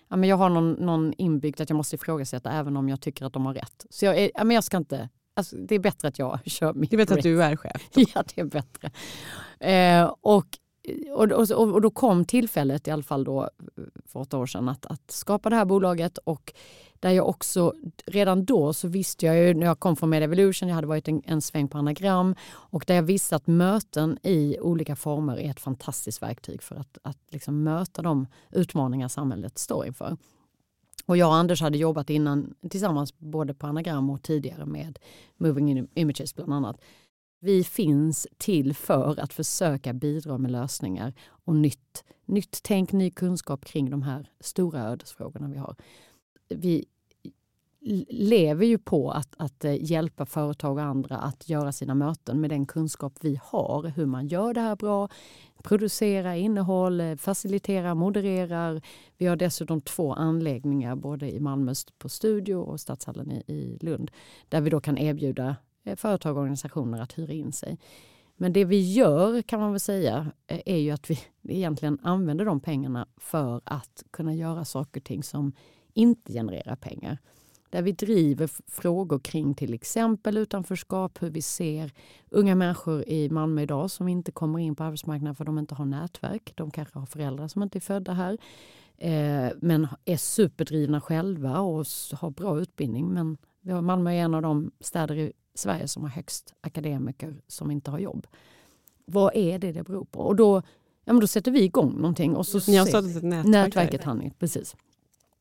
ja, 0.08 0.16
men 0.16 0.28
jag 0.28 0.36
har 0.36 0.48
någon, 0.48 0.72
någon 0.72 1.12
inbyggt 1.18 1.60
att 1.60 1.70
jag 1.70 1.76
måste 1.76 1.96
ifrågasätta 1.96 2.52
även 2.52 2.76
om 2.76 2.88
jag 2.88 3.00
tycker 3.00 3.26
att 3.26 3.32
de 3.32 3.46
har 3.46 3.54
rätt. 3.54 3.86
Så 3.90 4.04
jag, 4.04 4.18
är, 4.18 4.30
ja, 4.34 4.44
men 4.44 4.54
jag 4.54 4.64
ska 4.64 4.76
inte... 4.76 5.08
Alltså, 5.34 5.56
det 5.56 5.74
är 5.74 5.78
bättre 5.78 6.08
att 6.08 6.18
jag 6.18 6.38
kör 6.46 6.74
mitt 6.74 6.90
Det 6.90 6.96
är 6.96 6.98
bättre 6.98 7.14
att 7.14 7.22
du 7.22 7.42
är 7.42 7.56
chef? 7.56 7.88
Ja, 8.14 8.24
det 8.34 8.40
är 8.40 8.44
bättre. 8.44 8.90
Eh, 9.60 10.14
och, 10.20 10.46
och, 11.14 11.32
och, 11.32 11.74
och 11.74 11.80
då 11.80 11.90
kom 11.90 12.24
tillfället 12.24 12.88
i 12.88 12.90
alla 12.90 13.02
fall 13.02 13.24
då 13.24 13.50
för 14.06 14.20
åtta 14.20 14.38
år 14.38 14.46
sedan 14.46 14.68
att, 14.68 14.86
att 14.86 15.10
skapa 15.10 15.50
det 15.50 15.56
här 15.56 15.64
bolaget 15.64 16.18
och 16.18 16.52
där 17.00 17.10
jag 17.10 17.28
också, 17.28 17.74
redan 18.06 18.44
då 18.44 18.72
så 18.72 18.88
visste 18.88 19.26
jag 19.26 19.36
ju 19.36 19.54
när 19.54 19.66
jag 19.66 19.80
kom 19.80 19.96
från 19.96 20.10
Media 20.10 20.24
Evolution, 20.24 20.68
jag 20.68 20.74
hade 20.74 20.86
varit 20.86 21.08
en, 21.08 21.22
en 21.24 21.42
sväng 21.42 21.68
på 21.68 21.78
anagram 21.78 22.34
och 22.48 22.84
där 22.86 22.94
jag 22.94 23.02
visste 23.02 23.36
att 23.36 23.46
möten 23.46 24.18
i 24.22 24.58
olika 24.60 24.96
former 24.96 25.36
är 25.36 25.50
ett 25.50 25.60
fantastiskt 25.60 26.22
verktyg 26.22 26.62
för 26.62 26.76
att, 26.76 26.98
att 27.02 27.18
liksom 27.28 27.62
möta 27.62 28.02
de 28.02 28.26
utmaningar 28.50 29.08
samhället 29.08 29.58
står 29.58 29.86
inför. 29.86 30.16
Och 31.06 31.16
jag 31.16 31.28
och 31.28 31.34
Anders 31.34 31.60
hade 31.60 31.78
jobbat 31.78 32.10
innan 32.10 32.54
tillsammans 32.70 33.18
både 33.18 33.54
på 33.54 33.66
anagram 33.66 34.10
och 34.10 34.22
tidigare 34.22 34.66
med 34.66 34.98
Moving 35.36 35.88
Images 35.94 36.34
bland 36.34 36.54
annat. 36.54 36.80
Vi 37.40 37.64
finns 37.64 38.26
till 38.38 38.74
för 38.74 39.20
att 39.20 39.32
försöka 39.32 39.92
bidra 39.92 40.38
med 40.38 40.50
lösningar 40.50 41.12
och 41.28 41.56
nytt, 41.56 42.04
nytt 42.24 42.60
tänk, 42.62 42.92
ny 42.92 43.10
kunskap 43.10 43.64
kring 43.64 43.90
de 43.90 44.02
här 44.02 44.30
stora 44.40 44.80
ödesfrågorna 44.80 45.48
vi 45.48 45.58
har 45.58 45.76
vi 46.48 46.84
lever 48.08 48.66
ju 48.66 48.78
på 48.78 49.10
att, 49.10 49.34
att 49.36 49.64
eh, 49.64 49.90
hjälpa 49.90 50.26
företag 50.26 50.76
och 50.76 50.82
andra 50.82 51.16
att 51.16 51.48
göra 51.48 51.72
sina 51.72 51.94
möten 51.94 52.40
med 52.40 52.50
den 52.50 52.66
kunskap 52.66 53.12
vi 53.20 53.40
har. 53.42 53.92
Hur 53.96 54.06
man 54.06 54.28
gör 54.28 54.54
det 54.54 54.60
här 54.60 54.76
bra, 54.76 55.08
producerar 55.62 56.34
innehåll, 56.34 57.00
eh, 57.00 57.16
faciliterar, 57.16 57.94
modererar. 57.94 58.82
Vi 59.18 59.26
har 59.26 59.36
dessutom 59.36 59.80
två 59.80 60.12
anläggningar, 60.12 60.96
både 60.96 61.30
i 61.30 61.40
Malmö 61.40 61.74
på 61.98 62.08
Studio 62.08 62.54
och 62.54 62.80
Stadshallen 62.80 63.32
i, 63.32 63.44
i 63.46 63.78
Lund, 63.80 64.10
där 64.48 64.60
vi 64.60 64.70
då 64.70 64.80
kan 64.80 64.98
erbjuda 64.98 65.56
eh, 65.84 65.96
företag 65.96 66.36
och 66.36 66.42
organisationer 66.42 67.00
att 67.00 67.18
hyra 67.18 67.32
in 67.32 67.52
sig. 67.52 67.78
Men 68.36 68.52
det 68.52 68.64
vi 68.64 68.92
gör 68.92 69.42
kan 69.42 69.60
man 69.60 69.72
väl 69.72 69.80
säga 69.80 70.32
är 70.46 70.76
ju 70.76 70.90
att 70.90 71.10
vi 71.10 71.18
egentligen 71.48 71.98
använder 72.02 72.44
de 72.44 72.60
pengarna 72.60 73.06
för 73.16 73.60
att 73.64 74.04
kunna 74.10 74.34
göra 74.34 74.64
saker 74.64 75.00
och 75.00 75.04
ting 75.04 75.22
som 75.22 75.52
inte 75.96 76.32
genererar 76.32 76.76
pengar. 76.76 77.18
Där 77.70 77.82
vi 77.82 77.92
driver 77.92 78.50
frågor 78.66 79.18
kring 79.18 79.54
till 79.54 79.74
exempel 79.74 80.36
utanförskap, 80.36 81.22
hur 81.22 81.30
vi 81.30 81.42
ser 81.42 81.92
unga 82.30 82.54
människor 82.54 83.08
i 83.08 83.30
Malmö 83.30 83.62
idag 83.62 83.90
som 83.90 84.08
inte 84.08 84.32
kommer 84.32 84.58
in 84.58 84.76
på 84.76 84.84
arbetsmarknaden 84.84 85.34
för 85.34 85.44
de 85.44 85.58
inte 85.58 85.74
har 85.74 85.84
nätverk. 85.84 86.52
De 86.54 86.70
kanske 86.70 86.98
har 86.98 87.06
föräldrar 87.06 87.48
som 87.48 87.62
inte 87.62 87.78
är 87.78 87.80
födda 87.80 88.12
här 88.12 88.38
eh, 88.98 89.50
men 89.60 89.88
är 90.04 90.16
superdrivna 90.16 91.00
själva 91.00 91.60
och 91.60 91.86
har 92.12 92.30
bra 92.30 92.60
utbildning. 92.60 93.08
Men 93.08 93.38
Malmö 93.84 94.10
är 94.10 94.20
en 94.20 94.34
av 94.34 94.42
de 94.42 94.70
städer 94.80 95.16
i 95.16 95.32
Sverige 95.54 95.88
som 95.88 96.02
har 96.02 96.10
högst 96.10 96.54
akademiker 96.60 97.40
som 97.46 97.70
inte 97.70 97.90
har 97.90 97.98
jobb. 97.98 98.26
Vad 99.04 99.36
är 99.36 99.58
det 99.58 99.72
det 99.72 99.82
beror 99.82 100.04
på? 100.04 100.20
Och 100.20 100.36
då, 100.36 100.62
ja, 101.04 101.12
men 101.12 101.20
då 101.20 101.26
sätter 101.26 101.50
vi 101.50 101.62
igång 101.62 101.94
någonting. 101.96 102.36
Och 102.36 102.46
så 102.46 102.70
Ni 102.70 102.76
har 102.76 102.86
startat 102.86 103.16
ett 103.16 103.22
nätverk? 103.22 103.46
Nätverket 103.46 104.04
Hanni, 104.04 104.32
precis. 104.38 104.76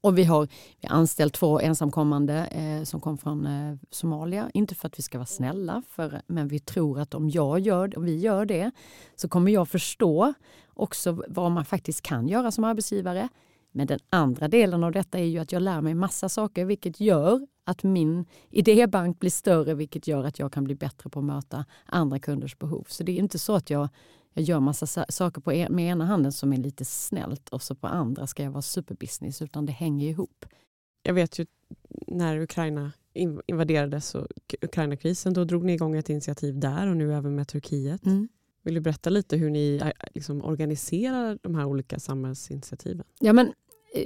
Och 0.05 0.17
vi 0.17 0.23
har, 0.23 0.47
vi 0.81 0.87
har 0.87 0.97
anställt 0.97 1.33
två 1.33 1.59
ensamkommande 1.59 2.33
eh, 2.45 2.83
som 2.83 3.01
kom 3.01 3.17
från 3.17 3.45
eh, 3.45 3.77
Somalia. 3.89 4.49
Inte 4.53 4.75
för 4.75 4.87
att 4.87 4.99
vi 4.99 5.03
ska 5.03 5.17
vara 5.17 5.25
snälla, 5.25 5.81
för, 5.89 6.21
men 6.27 6.47
vi 6.47 6.59
tror 6.59 6.99
att 6.99 7.13
om 7.13 7.29
jag 7.29 7.59
gör 7.59 7.97
om 7.97 8.05
vi 8.05 8.17
gör 8.17 8.45
det 8.45 8.71
så 9.15 9.29
kommer 9.29 9.51
jag 9.51 9.69
förstå 9.69 10.33
också 10.73 11.23
vad 11.27 11.51
man 11.51 11.65
faktiskt 11.65 12.01
kan 12.01 12.27
göra 12.27 12.51
som 12.51 12.63
arbetsgivare. 12.63 13.29
Men 13.71 13.87
den 13.87 13.99
andra 14.09 14.47
delen 14.47 14.83
av 14.83 14.91
detta 14.91 15.19
är 15.19 15.23
ju 15.23 15.39
att 15.39 15.51
jag 15.51 15.61
lär 15.61 15.81
mig 15.81 15.93
massa 15.93 16.29
saker 16.29 16.65
vilket 16.65 16.99
gör 16.99 17.47
att 17.65 17.83
min 17.83 18.25
idébank 18.49 19.19
blir 19.19 19.31
större 19.31 19.73
vilket 19.73 20.07
gör 20.07 20.23
att 20.23 20.39
jag 20.39 20.53
kan 20.53 20.63
bli 20.63 20.75
bättre 20.75 21.09
på 21.09 21.19
att 21.19 21.25
möta 21.25 21.65
andra 21.85 22.19
kunders 22.19 22.57
behov. 22.57 22.85
Så 22.87 23.03
det 23.03 23.11
är 23.11 23.19
inte 23.19 23.39
så 23.39 23.55
att 23.55 23.69
jag 23.69 23.89
jag 24.35 24.43
gör 24.43 24.59
massa 24.59 25.05
saker 25.09 25.41
på 25.41 25.51
en, 25.51 25.75
med 25.75 25.91
ena 25.91 26.05
handen 26.05 26.31
som 26.31 26.53
är 26.53 26.57
lite 26.57 26.85
snällt 26.85 27.49
och 27.49 27.61
så 27.61 27.75
på 27.75 27.87
andra 27.87 28.27
ska 28.27 28.43
jag 28.43 28.51
vara 28.51 28.61
superbusiness 28.61 29.41
utan 29.41 29.65
det 29.65 29.71
hänger 29.71 30.09
ihop. 30.09 30.45
Jag 31.03 31.13
vet 31.13 31.39
ju 31.39 31.45
när 32.07 32.39
Ukraina 32.39 32.91
invaderades 33.47 34.15
och 34.15 34.27
Ukraina-krisen 34.61 35.33
då 35.33 35.43
drog 35.43 35.65
ni 35.65 35.73
igång 35.73 35.95
ett 35.95 36.09
initiativ 36.09 36.59
där 36.59 36.87
och 36.87 36.97
nu 36.97 37.13
även 37.13 37.35
med 37.35 37.47
Turkiet. 37.47 38.05
Mm. 38.05 38.27
Vill 38.63 38.73
du 38.73 38.81
berätta 38.81 39.09
lite 39.09 39.37
hur 39.37 39.49
ni 39.49 39.81
liksom 40.13 40.43
organiserar 40.43 41.39
de 41.41 41.55
här 41.55 41.65
olika 41.65 41.99
samhällsinitiativen? 41.99 43.05
Ja, 43.19 43.33
men 43.33 43.53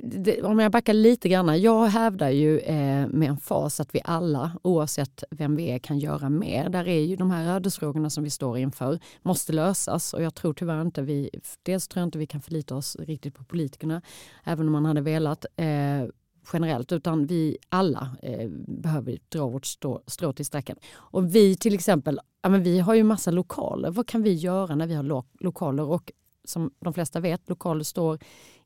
det, 0.04 0.42
om 0.42 0.60
jag 0.60 0.72
backar 0.72 0.94
lite 0.94 1.30
grann. 1.30 1.62
Jag 1.62 1.86
hävdar 1.86 2.30
ju 2.30 2.60
eh, 2.60 3.08
med 3.08 3.30
en 3.30 3.38
fas 3.38 3.80
att 3.80 3.96
vi 3.96 4.02
alla, 4.04 4.52
oavsett 4.62 5.24
vem 5.32 5.56
vi 5.56 5.72
är, 5.72 5.80
kan 5.80 6.00
göra 6.00 6.30
mer. 6.30 6.70
Där 6.70 6.88
är 6.88 7.00
ju 7.00 7.16
de 7.16 7.32
här 7.32 7.56
ödesfrågorna 7.56 8.10
som 8.10 8.24
vi 8.24 8.30
står 8.30 8.58
inför, 8.58 9.00
måste 9.22 9.54
lösas. 9.54 10.14
Och 10.14 10.22
jag 10.22 10.36
tror 10.36 10.54
tyvärr 10.54 10.82
inte 10.82 11.02
vi, 11.02 11.30
dels 11.64 11.88
tror 11.88 12.02
jag 12.02 12.08
inte 12.08 12.18
vi 12.18 12.28
kan 12.28 12.42
förlita 12.42 12.76
oss 12.76 12.96
riktigt 13.00 13.36
på 13.36 13.44
politikerna, 13.44 14.02
även 14.44 14.66
om 14.68 14.72
man 14.72 14.86
hade 14.86 15.02
velat. 15.02 15.46
Eh, 15.56 16.10
generellt 16.54 16.92
utan 16.92 17.26
vi 17.26 17.58
alla 17.70 18.18
eh, 18.22 18.50
behöver 18.68 19.20
dra 19.30 19.48
vårt 19.48 19.66
strå, 19.66 20.02
strå 20.08 20.34
till 20.34 20.46
stacken. 20.46 20.78
Och 20.94 21.36
vi 21.36 21.56
till 21.56 21.74
exempel, 21.74 22.20
ja, 22.42 22.50
men 22.50 22.64
vi 22.64 22.80
har 22.80 22.94
ju 22.94 23.04
massa 23.04 23.32
lokaler. 23.32 23.92
Vad 23.92 24.08
kan 24.08 24.24
vi 24.24 24.34
göra 24.34 24.76
när 24.76 24.88
vi 24.88 24.94
har 24.94 25.04
lo 25.04 25.26
lokaler? 25.40 25.84
Och 25.84 26.12
som 26.44 26.72
de 26.80 26.94
flesta 26.94 27.20
vet, 27.20 27.50
lokaler 27.50 27.84
står 27.84 28.20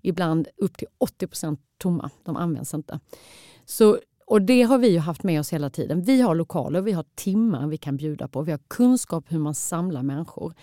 ibland 0.04 0.48
upp 0.58 0.78
till 0.78 0.88
80% 1.20 1.58
tomma. 1.78 2.10
De 2.24 2.36
används 2.36 2.74
inte. 2.74 3.00
Så, 3.66 4.00
och 4.26 4.42
det 4.42 4.62
har 4.62 4.78
vi 4.78 4.98
haft 4.98 5.24
med 5.24 5.40
oss 5.40 5.54
hela 5.54 5.70
tiden. 5.70 6.02
Vi 6.02 6.22
har 6.22 6.36
lokaler, 6.36 6.82
vi 6.82 6.92
har 6.92 7.06
timmar 7.16 7.68
vi 7.68 7.78
kan 7.78 7.98
bjuda 7.98 8.28
på. 8.28 8.42
Vi 8.42 8.52
har 8.52 8.60
kunskap 8.68 9.26
hur 9.32 9.40
man 9.40 9.56
samlar 9.56 10.04
människor. 10.04 10.54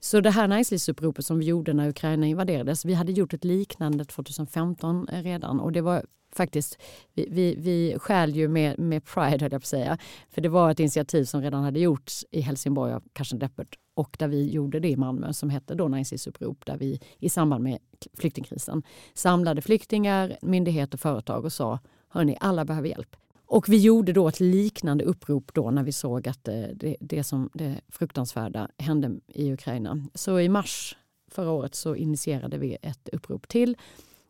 Så 0.00 0.20
det 0.20 0.30
här 0.30 0.48
näringslivsuppropet 0.48 1.26
som 1.26 1.38
vi 1.38 1.44
gjorde 1.44 1.72
när 1.72 1.88
Ukraina 1.88 2.26
invaderades, 2.26 2.84
vi 2.84 2.94
hade 2.94 3.12
gjort 3.12 3.34
ett 3.34 3.44
liknande 3.44 4.04
2015 4.04 5.06
redan 5.12 5.60
och 5.60 5.72
det 5.72 5.80
var 5.80 6.04
faktiskt, 6.36 6.78
vi, 7.14 7.28
vi, 7.30 7.54
vi 7.58 7.98
skäl 7.98 8.36
ju 8.36 8.48
med, 8.48 8.78
med 8.78 9.04
pride 9.04 9.30
höll 9.30 9.40
jag 9.40 9.50
på 9.50 9.56
att 9.56 9.66
säga. 9.66 9.98
För 10.28 10.40
det 10.40 10.48
var 10.48 10.70
ett 10.70 10.80
initiativ 10.80 11.24
som 11.24 11.42
redan 11.42 11.64
hade 11.64 11.80
gjorts 11.80 12.24
i 12.30 12.40
Helsingborg 12.40 12.92
av 12.92 13.02
Karsten 13.12 13.38
Deppert 13.38 13.78
och 13.94 14.16
där 14.18 14.28
vi 14.28 14.50
gjorde 14.50 14.80
det 14.80 14.88
i 14.88 14.96
Malmö 14.96 15.32
som 15.32 15.50
hette 15.50 15.74
då 15.74 15.88
Näringslivsupprop 15.88 16.66
där 16.66 16.76
vi 16.76 17.00
i 17.18 17.28
samband 17.28 17.64
med 17.64 17.78
flyktingkrisen 18.14 18.82
samlade 19.14 19.62
flyktingar, 19.62 20.36
myndigheter 20.42 20.96
och 20.96 21.00
företag 21.00 21.44
och 21.44 21.52
sa 21.52 21.78
hörni, 22.08 22.36
alla 22.40 22.64
behöver 22.64 22.88
hjälp. 22.88 23.16
Och 23.46 23.68
vi 23.68 23.76
gjorde 23.76 24.12
då 24.12 24.28
ett 24.28 24.40
liknande 24.40 25.04
upprop 25.04 25.54
då 25.54 25.70
när 25.70 25.82
vi 25.82 25.92
såg 25.92 26.28
att 26.28 26.48
eh, 26.48 26.62
det, 26.74 26.96
det 27.00 27.24
som 27.24 27.50
det 27.54 27.80
fruktansvärda 27.88 28.68
hände 28.78 29.10
i 29.26 29.52
Ukraina. 29.52 30.06
Så 30.14 30.40
i 30.40 30.48
mars 30.48 30.96
förra 31.30 31.50
året 31.50 31.74
så 31.74 31.94
initierade 31.94 32.58
vi 32.58 32.76
ett 32.82 33.08
upprop 33.12 33.48
till 33.48 33.76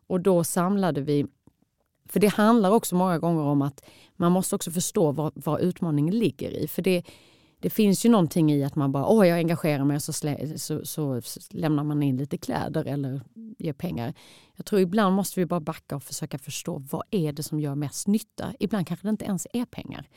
och 0.07 0.21
då 0.21 0.43
samlade 0.43 1.01
vi 1.01 1.27
för 2.09 2.19
det 2.19 2.27
handlar 2.27 2.71
också 2.71 2.95
många 2.95 3.19
gånger 3.19 3.41
om 3.41 3.61
att 3.61 3.85
man 4.15 4.31
måste 4.31 4.55
också 4.55 4.71
förstå 4.71 5.11
vad, 5.11 5.31
vad 5.35 5.61
utmaningen 5.61 6.19
ligger 6.19 6.49
i. 6.49 6.67
För 6.67 6.81
det, 6.81 7.03
det 7.59 7.69
finns 7.69 8.05
ju 8.05 8.09
någonting 8.09 8.51
i 8.51 8.63
att 8.63 8.75
man 8.75 8.91
bara, 8.91 9.05
åh 9.07 9.27
jag 9.27 9.37
engagerar 9.37 9.83
mig 9.83 9.95
och 9.95 10.03
så, 10.03 10.13
slä, 10.13 10.57
så, 10.57 10.85
så, 10.85 11.21
så, 11.21 11.39
lämnar 11.49 11.83
man 11.83 12.03
in 12.03 12.17
lite 12.17 12.37
kläder 12.37 12.85
eller 12.85 13.21
ger 13.57 13.73
pengar. 13.73 14.13
Jag 14.55 14.65
tror 14.65 14.81
ibland 14.81 15.15
måste 15.15 15.39
vi 15.39 15.45
bara 15.45 15.59
backa 15.59 15.95
och 15.95 16.03
försöka 16.03 16.37
förstå 16.37 16.77
vad 16.91 17.03
är 17.11 17.31
det 17.31 17.43
som 17.43 17.59
gör 17.59 17.75
mest 17.75 18.07
nytta. 18.07 18.53
Ibland 18.59 18.87
kanske 18.87 19.07
det 19.07 19.09
inte 19.09 19.25
ens 19.25 19.47
är 19.53 19.65
pengar. 19.65 20.07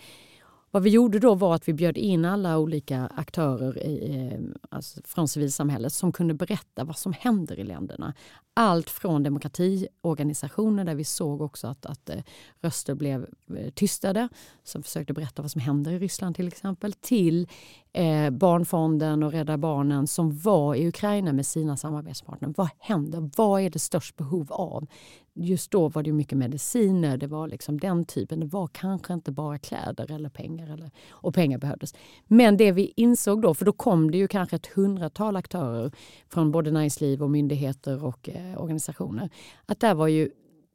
Vad 0.72 0.82
vi 0.82 0.90
gjorde 0.90 1.18
då 1.18 1.34
var 1.34 1.54
att 1.54 1.68
vi 1.68 1.72
bjöd 1.72 1.98
in 1.98 2.24
alla 2.24 2.58
olika 2.58 3.06
aktörer 3.16 3.78
i, 3.78 4.38
alltså 4.70 5.00
från 5.04 5.28
civilsamhället 5.28 5.92
som 5.92 6.12
kunde 6.12 6.34
berätta 6.34 6.84
vad 6.84 6.98
som 6.98 7.12
händer 7.12 7.58
i 7.58 7.64
länderna. 7.64 8.14
Allt 8.54 8.90
från 8.90 9.22
demokratiorganisationer 9.22 10.84
där 10.84 10.94
vi 10.94 11.04
såg 11.04 11.42
också 11.42 11.66
att, 11.66 11.86
att 11.86 12.10
eh, 12.10 12.22
röster 12.60 12.94
blev 12.94 13.26
eh, 13.56 13.70
tystade 13.70 14.28
som 14.64 14.82
försökte 14.82 15.12
berätta 15.12 15.42
vad 15.42 15.50
som 15.50 15.60
händer 15.60 15.92
i 15.92 15.98
Ryssland 15.98 16.36
till 16.36 16.48
exempel 16.48 16.92
till 16.92 17.48
eh, 17.92 18.30
Barnfonden 18.30 19.22
och 19.22 19.32
Rädda 19.32 19.58
Barnen 19.58 20.06
som 20.06 20.38
var 20.38 20.74
i 20.74 20.88
Ukraina 20.88 21.32
med 21.32 21.46
sina 21.46 21.76
samarbetspartner. 21.76 22.54
Vad 22.56 22.68
händer? 22.78 23.30
Vad 23.36 23.60
är 23.60 23.70
det 23.70 23.78
störst 23.78 24.16
behov 24.16 24.52
av? 24.52 24.86
Just 25.34 25.70
då 25.70 25.88
var 25.88 26.02
det 26.02 26.12
mycket 26.12 26.38
mediciner, 26.38 27.16
det 27.16 27.26
var 27.26 27.48
liksom 27.48 27.80
den 27.80 28.04
typen. 28.04 28.40
Det 28.40 28.46
var 28.46 28.66
kanske 28.66 29.14
inte 29.14 29.32
bara 29.32 29.58
kläder 29.58 30.12
eller 30.12 30.28
pengar. 30.28 30.72
Eller, 30.72 30.90
och 31.10 31.34
pengar 31.34 31.58
behövdes. 31.58 31.94
Men 32.26 32.56
det 32.56 32.72
vi 32.72 32.92
insåg 32.96 33.42
då, 33.42 33.54
för 33.54 33.64
då 33.64 33.72
kom 33.72 34.10
det 34.10 34.18
ju 34.18 34.28
kanske 34.28 34.56
ett 34.56 34.66
hundratal 34.66 35.36
aktörer 35.36 35.92
från 36.28 36.50
både 36.50 36.70
näringsliv 36.70 37.22
och 37.22 37.30
myndigheter 37.30 38.04
och 38.04 38.28
eh, 38.28 38.62
organisationer. 38.62 39.30
Att 39.66 39.80
där 39.80 39.94
var 39.94 40.08
ju 40.08 40.30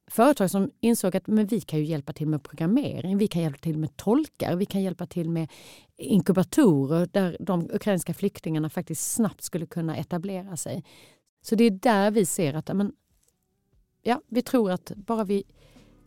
företag 0.07 0.51
som 0.51 0.71
insåg 0.81 1.17
att 1.17 1.27
men 1.27 1.47
vi 1.47 1.61
kan 1.61 1.79
ju 1.79 1.85
hjälpa 1.85 2.13
till 2.13 2.27
med 2.27 2.43
programmering, 2.43 3.17
vi 3.17 3.27
kan 3.27 3.41
hjälpa 3.41 3.57
till 3.57 3.77
med 3.77 3.97
tolkar, 3.97 4.55
vi 4.55 4.65
kan 4.65 4.81
hjälpa 4.81 5.05
till 5.05 5.29
med 5.29 5.51
inkubatorer 5.97 7.09
där 7.11 7.37
de 7.39 7.69
ukrainska 7.73 8.13
flyktingarna 8.13 8.69
faktiskt 8.69 9.11
snabbt 9.11 9.43
skulle 9.43 9.65
kunna 9.65 9.97
etablera 9.97 10.57
sig. 10.57 10.83
Så 11.41 11.55
det 11.55 11.63
är 11.63 11.71
där 11.71 12.11
vi 12.11 12.25
ser 12.25 12.53
att 12.53 12.75
men, 12.75 12.91
ja, 14.07 14.21
vi 14.27 14.41
tror 14.41 14.71
att 14.71 14.91
bara 14.95 15.23
vi 15.23 15.43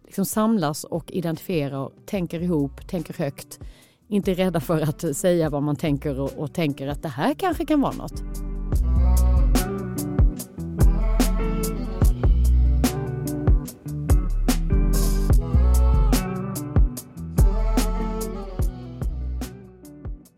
liksom 0.05 0.25
samlas 0.25 0.85
och 0.85 1.13
identifierar, 1.13 1.91
tänker 2.07 2.43
ihop, 2.43 2.89
tänker 2.89 3.15
högt, 3.15 3.61
inte 4.09 4.31
är 4.31 4.35
rädda 4.35 4.61
för 4.61 4.81
att 4.81 5.17
säga 5.17 5.51
vad 5.51 5.63
man 5.63 5.77
tänker 5.77 6.21
och, 6.21 6.33
och 6.37 6.55
tänker 6.55 6.89
att 6.89 7.03
det 7.03 7.09
här 7.09 7.35
kanske 7.35 7.67
kan 7.67 7.81
vara 7.81 7.93
något. 7.93 8.23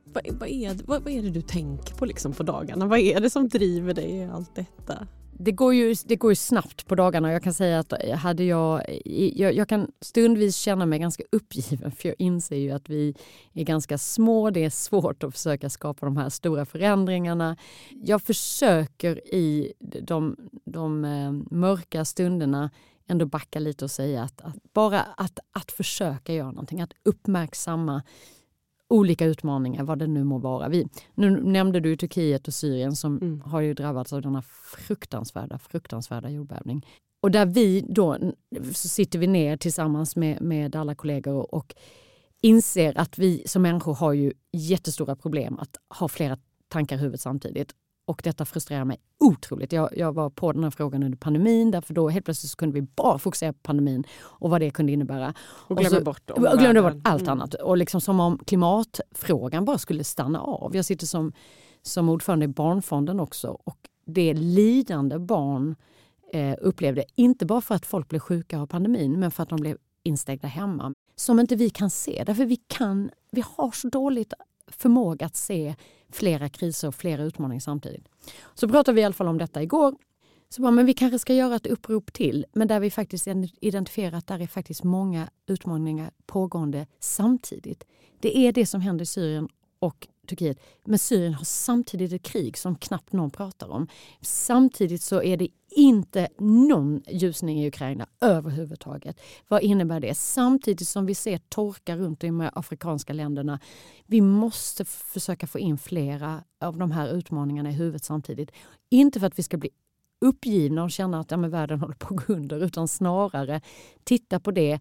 Vad, 0.05 0.39
vad, 0.39 0.49
är, 0.49 0.87
vad, 0.87 1.03
vad, 1.03 1.13
är 1.13 1.23
det 1.23 1.31
du 1.31 1.43
tänker 1.43 1.95
på 1.95 2.05
liksom 2.07 2.33
på 2.33 2.43
dagarna? 2.43 2.87
Vad 2.87 2.99
är 2.99 3.21
det 3.21 3.31
som 3.31 3.49
driver 3.49 3.95
dig 3.95 4.11
i 4.11 4.25
allt 4.25 4.55
detta? 4.55 5.07
Det 5.43 5.53
går, 5.53 5.75
ju, 5.75 5.95
det 6.05 6.17
går 6.17 6.31
ju 6.31 6.37
snabbt 6.37 6.87
på 6.87 6.95
dagarna. 6.95 7.33
Jag 7.33 7.43
kan 7.43 7.55
säga 7.55 7.79
att 7.79 7.93
hade 8.15 8.45
jag, 8.45 8.83
jag, 9.35 9.55
jag 9.55 9.69
kan 9.69 9.93
stundvis 10.01 10.57
känna 10.57 10.87
mig 10.87 10.99
ganska 10.99 11.25
uppgiven 11.33 11.93
för 11.93 12.09
jag 12.09 12.17
inser 12.19 12.57
ju 12.57 12.71
att 12.71 12.91
vi 12.91 13.15
är 13.53 13.65
ganska 13.65 13.99
små. 13.99 14.51
Det 14.51 14.65
är 14.65 14.71
svårt 14.71 15.25
att 15.25 15.35
försöka 15.35 15.71
skapa 15.71 16.07
de 16.07 16.17
här 16.17 16.29
stora 16.29 16.65
förändringarna. 16.65 17.57
Jag 17.91 18.23
försöker 18.23 19.35
i 19.35 19.73
de, 20.03 20.37
de 20.65 21.05
eh, 21.05 21.33
mörka 21.57 22.05
stunderna 22.05 22.71
ändå 23.07 23.27
backa 23.27 23.59
lite 23.59 23.85
och 23.85 23.91
säga 23.91 24.23
att, 24.23 24.41
att 24.41 24.73
bara 24.73 25.01
att, 25.01 25.39
att 25.53 25.73
försöka 25.73 26.33
göra 26.33 26.51
någonting, 26.51 26.81
att 26.81 26.93
uppmärksamma 27.03 28.03
olika 28.91 29.27
utmaningar, 29.27 29.85
vad 29.85 29.99
det 29.99 30.07
nu 30.07 30.25
må 30.25 30.39
vara. 30.39 30.69
Vi, 30.69 30.89
nu 31.15 31.31
nämnde 31.31 31.81
du 31.81 31.97
Turkiet 31.97 32.49
och 32.49 32.55
Syrien 32.55 32.97
som 32.97 33.17
mm. 33.17 33.41
har 33.41 33.61
ju 33.61 33.75
drabbats 33.75 34.13
av 34.13 34.23
denna 34.23 34.43
fruktansvärda, 34.77 35.59
fruktansvärda 35.59 36.31
jordbävning. 36.31 36.87
Och 37.23 37.31
där 37.31 37.47
vi 37.47 37.85
då 37.89 38.19
så 38.73 38.89
sitter 38.89 39.19
vi 39.19 39.27
ner 39.27 39.57
tillsammans 39.57 40.17
med, 40.17 40.43
med 40.43 40.77
alla 40.77 40.95
kollegor 40.95 41.55
och, 41.55 41.75
inser 42.43 42.99
att 42.99 43.19
vi 43.19 43.43
som 43.47 43.63
människor 43.63 43.95
har 43.95 44.13
ju 44.13 44.33
jättestora 44.53 45.17
problem 45.17 45.59
att 45.59 45.77
ha 45.99 46.09
flera 46.09 46.39
tankar 46.69 46.97
i 46.97 46.99
huvudet 46.99 47.21
samtidigt. 47.21 47.75
Och 48.11 48.21
detta 48.25 48.45
frustrerar 48.45 48.85
mig 48.85 48.97
otroligt. 49.21 49.73
Jag, 49.73 49.91
jag 49.97 50.13
var 50.13 50.31
på 50.31 50.53
den 50.53 50.65
här 50.65 50.71
frågan 50.71 51.03
under 51.03 51.19
pandemin 51.19 51.71
därför 51.71 51.95
då 51.95 52.09
helt 52.09 52.25
plötsligt 52.25 52.57
kunde 52.57 52.75
vi 52.75 52.83
bara 52.83 53.19
fokusera 53.19 53.53
på 53.53 53.59
pandemin 53.63 54.05
och 54.21 54.51
vad 54.51 54.61
det 54.61 54.71
kunde 54.71 54.93
innebära. 54.93 55.35
Och 55.41 55.79
och 55.97 56.05
bort, 56.05 56.31
och 56.31 56.59
glömde 56.59 56.83
bort 56.83 56.97
allt 57.05 57.23
mm. 57.23 57.33
annat. 57.33 57.55
Och 57.55 57.77
liksom 57.77 58.01
som 58.01 58.21
om 58.21 58.39
klimatfrågan 58.39 59.65
bara 59.65 59.79
skulle 59.79 60.05
stanna 60.05 60.41
av. 60.41 60.77
Jag 60.77 60.85
sitter 60.85 61.07
som, 61.07 61.33
som 61.83 62.09
ordförande 62.09 62.45
i 62.45 62.49
Barnfonden 62.49 63.21
också 63.21 63.59
och 63.65 63.79
det 64.07 64.35
lidande 64.35 65.19
barn 65.19 65.77
eh, 66.33 66.55
upplevde, 66.61 67.05
inte 67.15 67.47
bara 67.47 67.61
för 67.61 67.75
att 67.75 67.87
folk 67.87 68.09
blev 68.09 68.21
sjuka 68.21 68.61
av 68.61 68.67
pandemin 68.67 69.21
men 69.21 69.31
för 69.31 69.43
att 69.43 69.49
de 69.49 69.61
blev 69.61 69.77
instängda 70.03 70.49
hemma. 70.49 70.95
Som 71.17 71.41
inte 71.41 71.57
vi 71.57 71.71
kan 71.71 71.91
se, 71.91 72.25
därför 72.27 72.45
vi 72.45 72.57
kan, 72.57 73.11
vi 73.31 73.43
har 73.57 73.71
så 73.71 73.89
dåligt 73.89 74.33
förmåga 74.71 75.27
att 75.27 75.37
se 75.37 75.75
flera 76.13 76.49
kriser 76.49 76.89
och 76.89 76.95
flera 76.95 77.23
utmaningar 77.23 77.61
samtidigt. 77.61 78.09
Så 78.55 78.69
pratade 78.69 78.95
vi 78.95 79.01
i 79.01 79.05
alla 79.05 79.15
fall 79.15 79.29
om 79.29 79.39
detta 79.39 79.63
igår. 79.63 79.95
Så 80.49 80.63
bara, 80.63 80.71
men 80.71 80.87
vi 80.87 80.95
kanske 80.95 81.19
ska 81.19 81.35
göra 81.35 81.57
ett 81.57 81.67
upprop 81.67 82.13
till, 82.13 82.47
men 82.53 82.69
där 82.69 82.81
vi 82.81 82.91
faktiskt 82.91 83.29
identifierar 83.61 84.19
att 84.19 84.27
där 84.27 84.41
är 84.41 84.47
faktiskt 84.47 84.85
många 84.85 85.31
utmaningar 85.47 86.11
pågående 86.27 86.87
samtidigt. 87.01 87.85
Det 88.21 88.39
är 88.39 88.53
det 88.53 88.67
som 88.67 88.81
händer 88.81 89.03
i 89.03 89.07
Syrien 89.07 89.49
och 89.79 90.09
Turkiet. 90.29 90.59
Men 90.85 90.99
Syrien 90.99 91.35
har 91.35 91.45
samtidigt 91.45 92.13
ett 92.13 92.23
krig 92.23 92.59
som 92.59 92.77
knappt 92.77 93.13
någon 93.13 93.31
pratar 93.31 93.69
om. 93.71 93.87
Samtidigt 94.21 95.03
så 95.03 95.23
är 95.23 95.37
det 95.37 95.49
inte 95.71 96.29
någon 96.39 97.03
ljusning 97.09 97.63
i 97.63 97.69
Ukraina 97.69 98.07
överhuvudtaget. 98.21 99.21
Vad 99.49 99.63
innebär 99.63 100.01
det? 100.01 100.15
Samtidigt 100.15 100.89
som 100.89 101.07
vi 101.07 101.15
ser 101.15 101.39
torka 101.39 101.97
runt 101.97 102.25
i 102.25 102.27
de 102.27 102.51
afrikanska 102.53 103.13
länderna. 103.13 103.61
Vi 104.07 104.21
måste 104.21 104.85
försöka 104.85 105.47
få 105.47 105.59
in 105.59 105.79
flera 105.79 106.45
av 106.61 106.79
de 106.79 106.91
här 106.91 107.09
utmaningarna 107.09 107.71
i 107.71 107.73
huvudet 107.73 108.05
samtidigt. 108.05 108.51
Inte 108.91 109.21
för 109.21 109.27
att 109.27 109.39
vi 109.39 109.43
ska 109.43 109.57
bli 109.57 109.71
uppgivna 110.21 110.85
och 110.85 110.91
känna 110.91 111.21
att 111.21 111.31
ja, 111.31 111.37
men 111.37 111.51
världen 111.51 111.81
håller 111.81 111.95
på 111.95 112.15
att 112.15 112.27
gå 112.27 112.33
under 112.33 112.65
utan 112.65 112.89
snarare 112.89 113.61
titta 114.05 114.41
på 114.41 114.51
det 114.51 114.81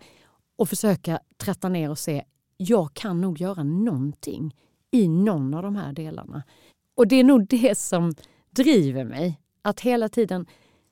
och 0.55 0.69
försöka 0.69 1.19
tratta 1.37 1.69
ner 1.69 1.89
och 1.89 1.99
se 1.99 2.23
jag 2.57 2.93
kan 2.93 3.21
nog 3.21 3.41
göra 3.41 3.63
någonting 3.63 4.55
i 4.91 5.07
någon 5.07 5.53
av 5.53 5.63
de 5.63 5.75
här 5.75 5.93
delarna. 5.93 6.43
Och 6.95 7.07
det 7.07 7.15
är 7.15 7.23
nog 7.23 7.47
det 7.47 7.77
som 7.77 8.13
driver 8.49 9.03
mig. 9.03 9.39
Att 9.61 9.79
hela 9.79 10.09
tiden 10.09 10.45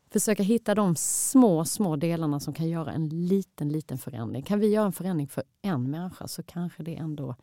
försöka 0.10 0.44
hitta 0.44 0.76
de 0.76 0.96
små, 0.96 1.66
små 1.66 1.96
delarna 1.96 2.40
som 2.40 2.54
kan 2.54 2.70
göra 2.70 2.92
en 2.92 3.28
liten, 3.28 3.70
liten 3.70 3.98
förändring. 3.98 4.44
Kan 4.44 4.60
vi 4.60 4.68
göra 4.68 4.86
en 4.86 4.94
förändring 4.94 5.28
för 5.28 5.44
en 5.62 5.92
människa 5.92 6.28
så 6.28 6.44
kanske 6.44 6.84
det 6.84 6.96
ändå 6.96 7.36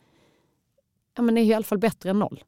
ja, 1.17 1.23
men 1.23 1.39
är 1.39 1.43
i 1.43 1.55
alla 1.55 1.65
fall 1.65 1.79
bättre 1.79 2.11
än 2.11 2.19
noll. 2.19 2.45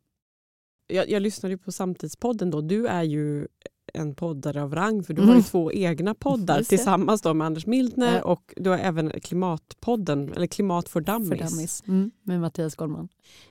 Jag, 0.86 1.10
jag 1.10 1.22
lyssnade 1.22 1.58
på 1.58 1.72
Samtidspodden. 1.72 2.50
Då. 2.50 2.60
Du 2.60 2.86
är 2.86 3.02
ju 3.02 3.48
en 3.96 4.14
poddare 4.14 4.62
av 4.62 4.74
rang 4.74 5.02
för 5.02 5.14
du 5.14 5.22
mm. 5.22 5.28
har 5.28 5.36
ju 5.36 5.42
två 5.42 5.72
egna 5.72 6.14
poddar 6.14 6.62
tillsammans 6.62 7.22
då 7.22 7.34
med 7.34 7.46
Anders 7.46 7.66
Mildner 7.66 8.16
ja. 8.16 8.22
och 8.22 8.54
du 8.56 8.70
har 8.70 8.78
även 8.78 9.10
Klimatpodden, 9.10 10.32
eller 10.32 10.46
Klimat 10.46 10.92
Dummies. 10.92 11.28
För 11.28 11.36
dummies. 11.36 11.82
Mm. 11.86 12.10
Med 12.22 12.40
Mattias 12.40 12.74
Goldman. 12.74 13.08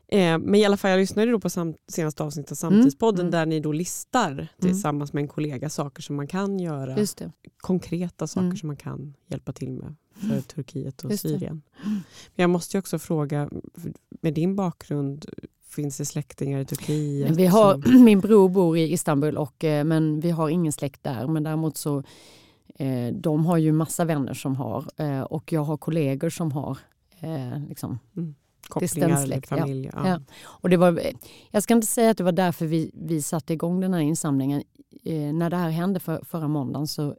Eh, 0.07 0.37
men 0.37 0.55
i 0.55 0.65
alla 0.65 0.77
fall, 0.77 0.91
jag 0.91 0.97
lyssnade 0.97 1.31
då 1.31 1.39
på 1.39 1.49
sam 1.49 1.73
senaste 1.87 2.23
avsnittet 2.23 2.51
av 2.51 2.55
Samtidspodden 2.55 3.19
mm. 3.19 3.31
där 3.31 3.45
ni 3.45 3.59
då 3.59 3.71
listar 3.71 4.31
mm. 4.31 4.47
tillsammans 4.59 5.13
med 5.13 5.21
en 5.21 5.27
kollega 5.27 5.69
saker 5.69 6.01
som 6.01 6.15
man 6.15 6.27
kan 6.27 6.59
göra. 6.59 6.97
Konkreta 7.57 8.27
saker 8.27 8.45
mm. 8.45 8.57
som 8.57 8.67
man 8.67 8.77
kan 8.77 9.13
hjälpa 9.27 9.53
till 9.53 9.71
med 9.71 9.95
för 10.15 10.41
Turkiet 10.41 11.05
och 11.05 11.19
Syrien. 11.19 11.61
Men 11.83 12.43
jag 12.43 12.49
måste 12.49 12.79
också 12.79 12.99
fråga, 12.99 13.49
med 14.21 14.33
din 14.33 14.55
bakgrund, 14.55 15.25
Finns 15.75 15.97
det 15.97 16.05
släktingar 16.05 16.59
i 16.59 16.65
Turkiet? 16.65 17.35
Vi 17.35 17.45
har, 17.45 17.99
min 18.03 18.19
bror 18.19 18.49
bor 18.49 18.77
i 18.77 18.93
Istanbul 18.93 19.37
och, 19.37 19.63
eh, 19.63 19.83
men 19.83 20.19
vi 20.19 20.31
har 20.31 20.49
ingen 20.49 20.71
släkt 20.71 21.03
där. 21.03 21.27
Men 21.27 21.43
däremot 21.43 21.77
så 21.77 22.03
eh, 22.75 23.13
de 23.13 23.45
har 23.45 23.57
ju 23.57 23.71
massa 23.71 24.05
vänner 24.05 24.33
som 24.33 24.55
har 24.55 24.85
eh, 24.97 25.21
och 25.21 25.51
jag 25.51 25.63
har 25.63 25.77
kollegor 25.77 26.29
som 26.29 26.51
har 26.51 26.77
liksom, 27.67 27.99
mm. 28.17 28.35
kopplingar 28.67 29.47
familj. 29.47 29.89
Ja. 29.93 30.07
Ja. 30.07 30.21
Och 30.45 30.69
det 30.69 30.77
var, 30.77 31.01
jag 31.51 31.63
ska 31.63 31.73
inte 31.73 31.87
säga 31.87 32.11
att 32.11 32.17
det 32.17 32.23
var 32.23 32.31
därför 32.31 32.65
vi, 32.65 32.91
vi 32.93 33.21
satte 33.21 33.53
igång 33.53 33.79
den 33.79 33.93
här 33.93 34.01
insamlingen. 34.01 34.63
när 35.33 35.49
det 35.49 35.57
här 35.57 35.69
hände 35.69 35.99
för, 35.99 36.23
förra 36.25 36.47
måndagen 36.47 36.87
så 36.87 37.15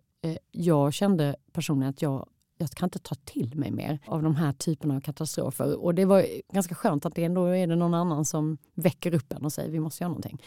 jag 0.52 0.92
kände 0.92 1.36
personligen 1.52 1.90
att 1.90 2.02
jag 2.02 2.28
jag 2.58 2.70
kan 2.70 2.86
inte 2.86 2.98
ta 2.98 3.14
till 3.14 3.56
mig 3.56 3.70
mer 3.70 3.98
av 4.06 4.22
de 4.22 4.36
här 4.36 4.52
typerna 4.52 4.96
av 4.96 5.00
katastrofer. 5.00 5.84
Och 5.84 5.94
det 5.94 6.04
var 6.04 6.26
ganska 6.52 6.74
skönt 6.74 7.06
att 7.06 7.14
det 7.14 7.24
ändå 7.24 7.44
är 7.46 7.66
det 7.66 7.76
någon 7.76 7.94
annan 7.94 8.24
som 8.24 8.58
väcker 8.74 9.14
upp 9.14 9.32
en 9.32 9.44
och 9.44 9.52
säger 9.52 9.70
vi 9.70 9.80
måste 9.80 10.04
göra 10.04 10.08
någonting. 10.08 10.42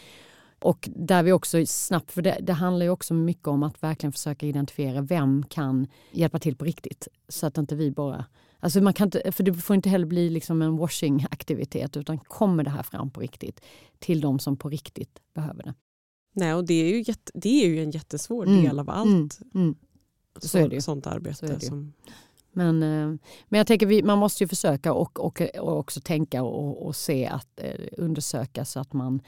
Och 0.62 0.90
där 0.96 1.24
vi 1.24 1.32
också 1.32 1.66
snabbt, 1.66 2.12
för 2.12 2.22
det, 2.22 2.38
det, 2.42 2.54
handlar 2.54 2.86
ju 2.86 2.90
också 2.90 3.14
mycket 3.14 3.48
om 3.48 3.64
att 3.64 3.84
verkligen 3.84 4.14
försöka 4.14 4.46
identifiera 4.46 5.02
vem 5.02 5.44
kan 5.44 5.88
hjälpa 6.12 6.40
till 6.40 6.56
på 6.56 6.66
riktigt. 6.66 7.08
Så 7.28 7.48
att 7.48 7.58
inte 7.58 7.76
vi 7.76 7.92
bara... 7.92 8.26
Alltså 8.60 8.82
man 8.82 8.94
kan 8.94 9.08
inte, 9.08 9.32
för 9.32 9.44
det 9.44 9.54
får 9.54 9.76
inte 9.76 9.90
heller 9.90 10.06
bli 10.06 10.30
liksom 10.30 10.62
en 10.62 10.78
washing-aktivitet 10.78 11.98
utan 11.98 12.18
kommer 12.18 12.64
det 12.64 12.70
här 12.70 12.84
fram 12.84 13.10
på 13.10 13.22
riktigt 13.22 13.62
till 14.00 14.22
de 14.22 14.40
som 14.40 14.58
på 14.58 14.70
riktigt 14.70 15.20
behöver 15.34 15.64
det. 15.64 15.74
Nej, 16.34 16.54
och 16.54 16.66
det 16.66 16.74
är 16.74 16.90
ju, 16.90 17.04
jätte, 17.08 17.32
det 17.34 17.64
är 17.64 17.68
ju 17.68 17.84
en 17.84 17.92
jättesvår 17.92 18.48
mm. 18.48 18.64
del 18.64 18.80
av 18.80 18.90
allt 18.90 19.08
mm. 19.08 19.30
Mm. 19.56 19.76
Så, 20.42 20.48
så, 20.48 20.58
är 20.58 20.70
det 20.70 20.82
sånt 20.82 21.08
arbete. 21.08 21.60
Så 21.60 21.66
som... 21.66 21.94
men, 22.52 22.84
eh, 22.84 23.20
men 23.48 23.58
jag 23.58 23.68
tänker 23.68 23.86
vi, 23.86 24.04
man 24.04 24.18
måste 24.18 24.44
ju 24.44 24.48
försöka 24.48 24.94
och, 24.94 25.20
och, 25.20 25.42
och 25.60 25.78
också 25.78 26.02
tänka 26.02 26.44
och, 26.44 26.86
och 26.86 26.96
se 26.96 27.28
att 27.28 27.60
eh, 27.60 27.88
undersöka 27.98 28.66
så 28.66 28.80
att 28.80 28.94
man 28.94 29.22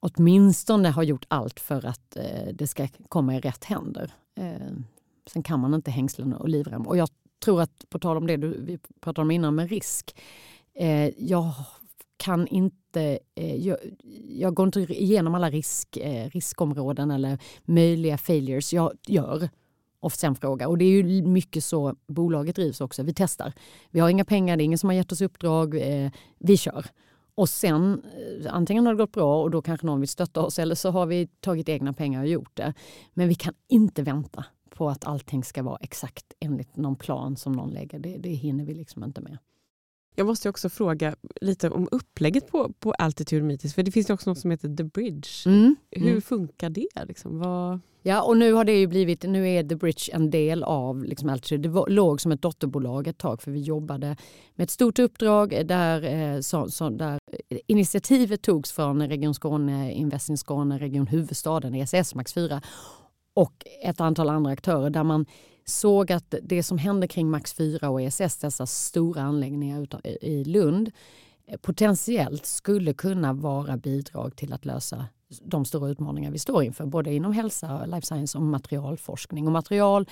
åtminstone 0.00 0.88
har 0.88 1.02
gjort 1.02 1.24
allt 1.28 1.60
för 1.60 1.86
att 1.86 2.16
eh, 2.16 2.48
det 2.54 2.66
ska 2.66 2.88
komma 3.08 3.36
i 3.36 3.40
rätt 3.40 3.64
händer. 3.64 4.12
Sen 5.26 5.42
kan 5.42 5.60
man 5.60 5.74
inte 5.74 5.90
hängslen 5.90 6.32
och 6.32 6.48
livrem. 6.48 6.86
Och 6.86 6.96
jag 6.96 7.08
tror 7.44 7.62
att, 7.62 7.84
på 7.88 7.98
tal 7.98 8.16
om 8.16 8.26
det 8.26 8.36
du, 8.36 8.60
vi 8.60 8.78
pratade 9.00 9.22
om 9.22 9.30
innan 9.30 9.54
med 9.54 9.70
risk. 9.70 10.16
Jag 11.16 11.52
kan 12.16 12.46
inte, 12.46 13.18
jag, 13.58 13.76
jag, 14.28 14.54
går 14.54 14.66
inte 14.66 14.80
igenom 14.80 15.34
alla 15.34 15.50
risk, 15.50 15.98
riskområden 16.32 17.10
eller 17.10 17.38
möjliga 17.64 18.18
failures. 18.18 18.72
Jag 18.72 18.92
gör 19.06 19.48
och 20.04 20.12
sen. 20.12 20.36
Och 20.42 20.78
det 20.78 20.84
är 20.84 21.02
ju 21.02 21.22
mycket 21.22 21.64
så 21.64 21.96
bolaget 22.06 22.56
drivs 22.56 22.80
också. 22.80 23.02
Vi 23.02 23.14
testar. 23.14 23.52
Vi 23.90 24.00
har 24.00 24.08
inga 24.08 24.24
pengar, 24.24 24.56
det 24.56 24.62
är 24.62 24.64
ingen 24.64 24.78
som 24.78 24.88
har 24.88 24.94
gett 24.94 25.12
oss 25.12 25.20
uppdrag. 25.20 25.74
Eh, 25.74 26.10
vi 26.38 26.56
kör. 26.56 26.86
Och 27.34 27.48
sen 27.48 28.02
eh, 28.44 28.54
antingen 28.54 28.86
har 28.86 28.94
det 28.94 28.98
gått 28.98 29.12
bra 29.12 29.42
och 29.42 29.50
då 29.50 29.62
kanske 29.62 29.86
någon 29.86 30.00
vill 30.00 30.08
stötta 30.08 30.40
oss 30.40 30.58
eller 30.58 30.74
så 30.74 30.90
har 30.90 31.06
vi 31.06 31.26
tagit 31.26 31.68
egna 31.68 31.92
pengar 31.92 32.22
och 32.22 32.28
gjort 32.28 32.56
det. 32.56 32.74
Men 33.14 33.28
vi 33.28 33.34
kan 33.34 33.54
inte 33.68 34.02
vänta 34.02 34.44
på 34.70 34.88
att 34.88 35.04
allting 35.04 35.44
ska 35.44 35.62
vara 35.62 35.78
exakt 35.80 36.32
enligt 36.40 36.76
någon 36.76 36.96
plan 36.96 37.36
som 37.36 37.52
någon 37.52 37.70
lägger. 37.70 37.98
Det, 37.98 38.16
det 38.18 38.28
hinner 38.28 38.64
vi 38.64 38.74
liksom 38.74 39.04
inte 39.04 39.20
med. 39.20 39.38
Jag 40.14 40.26
måste 40.26 40.48
också 40.48 40.68
fråga 40.68 41.16
lite 41.40 41.70
om 41.70 41.88
upplägget 41.90 42.46
på, 42.46 42.72
på 42.72 42.92
Altitude 42.92 43.42
Meetings. 43.42 43.74
För 43.74 43.82
det 43.82 43.92
finns 43.92 44.10
också 44.10 44.30
något 44.30 44.38
som 44.38 44.50
heter 44.50 44.76
The 44.76 44.84
Bridge. 44.84 45.28
Mm. 45.46 45.76
Hur 45.90 46.08
mm. 46.08 46.22
funkar 46.22 46.70
det? 46.70 47.04
Liksom? 47.08 47.38
Vad... 47.38 47.80
Ja, 48.02 48.22
och 48.22 48.36
nu 48.36 48.52
har 48.52 48.64
det 48.64 48.72
ju 48.72 48.86
blivit, 48.86 49.22
nu 49.22 49.50
är 49.50 49.62
The 49.62 49.76
Bridge 49.76 50.12
en 50.12 50.30
del 50.30 50.62
av 50.62 51.04
liksom 51.04 51.28
Altitude. 51.28 51.68
Det 51.68 51.84
låg 51.88 52.20
som 52.20 52.32
ett 52.32 52.42
dotterbolag 52.42 53.06
ett 53.06 53.18
tag 53.18 53.42
för 53.42 53.50
vi 53.50 53.60
jobbade 53.60 54.16
med 54.54 54.64
ett 54.64 54.70
stort 54.70 54.98
uppdrag 54.98 55.62
där, 55.66 56.02
eh, 56.04 56.40
så, 56.40 56.70
så, 56.70 56.90
där 56.90 57.18
initiativet 57.66 58.42
togs 58.42 58.72
från 58.72 59.08
Region 59.08 59.34
Skåne, 59.34 59.92
Invest 59.92 60.38
Skåne, 60.38 60.78
Region 60.78 61.06
Huvudstaden, 61.06 61.74
ESS 61.74 62.14
Max 62.14 62.34
4 62.34 62.62
och 63.34 63.66
ett 63.82 64.00
antal 64.00 64.28
andra 64.28 64.50
aktörer 64.50 64.90
där 64.90 65.04
man 65.04 65.26
såg 65.64 66.12
att 66.12 66.34
det 66.42 66.62
som 66.62 66.78
hände 66.78 67.08
kring 67.08 67.30
Max 67.30 67.54
4 67.54 67.90
och 67.90 68.02
ESS, 68.02 68.36
dessa 68.36 68.66
stora 68.66 69.22
anläggningar 69.22 69.86
i 70.20 70.44
Lund, 70.44 70.90
eh, 71.46 71.56
potentiellt 71.56 72.46
skulle 72.46 72.92
kunna 72.94 73.32
vara 73.32 73.76
bidrag 73.76 74.36
till 74.36 74.52
att 74.52 74.64
lösa 74.64 75.06
de 75.42 75.64
stora 75.64 75.88
utmaningar 75.88 76.30
vi 76.30 76.38
står 76.38 76.64
inför, 76.64 76.86
både 76.86 77.14
inom 77.14 77.32
hälsa, 77.32 77.86
life 77.86 78.06
science 78.06 78.38
och 78.38 78.44
materialforskning. 78.44 79.46
Och 79.46 79.52
material 79.52 80.06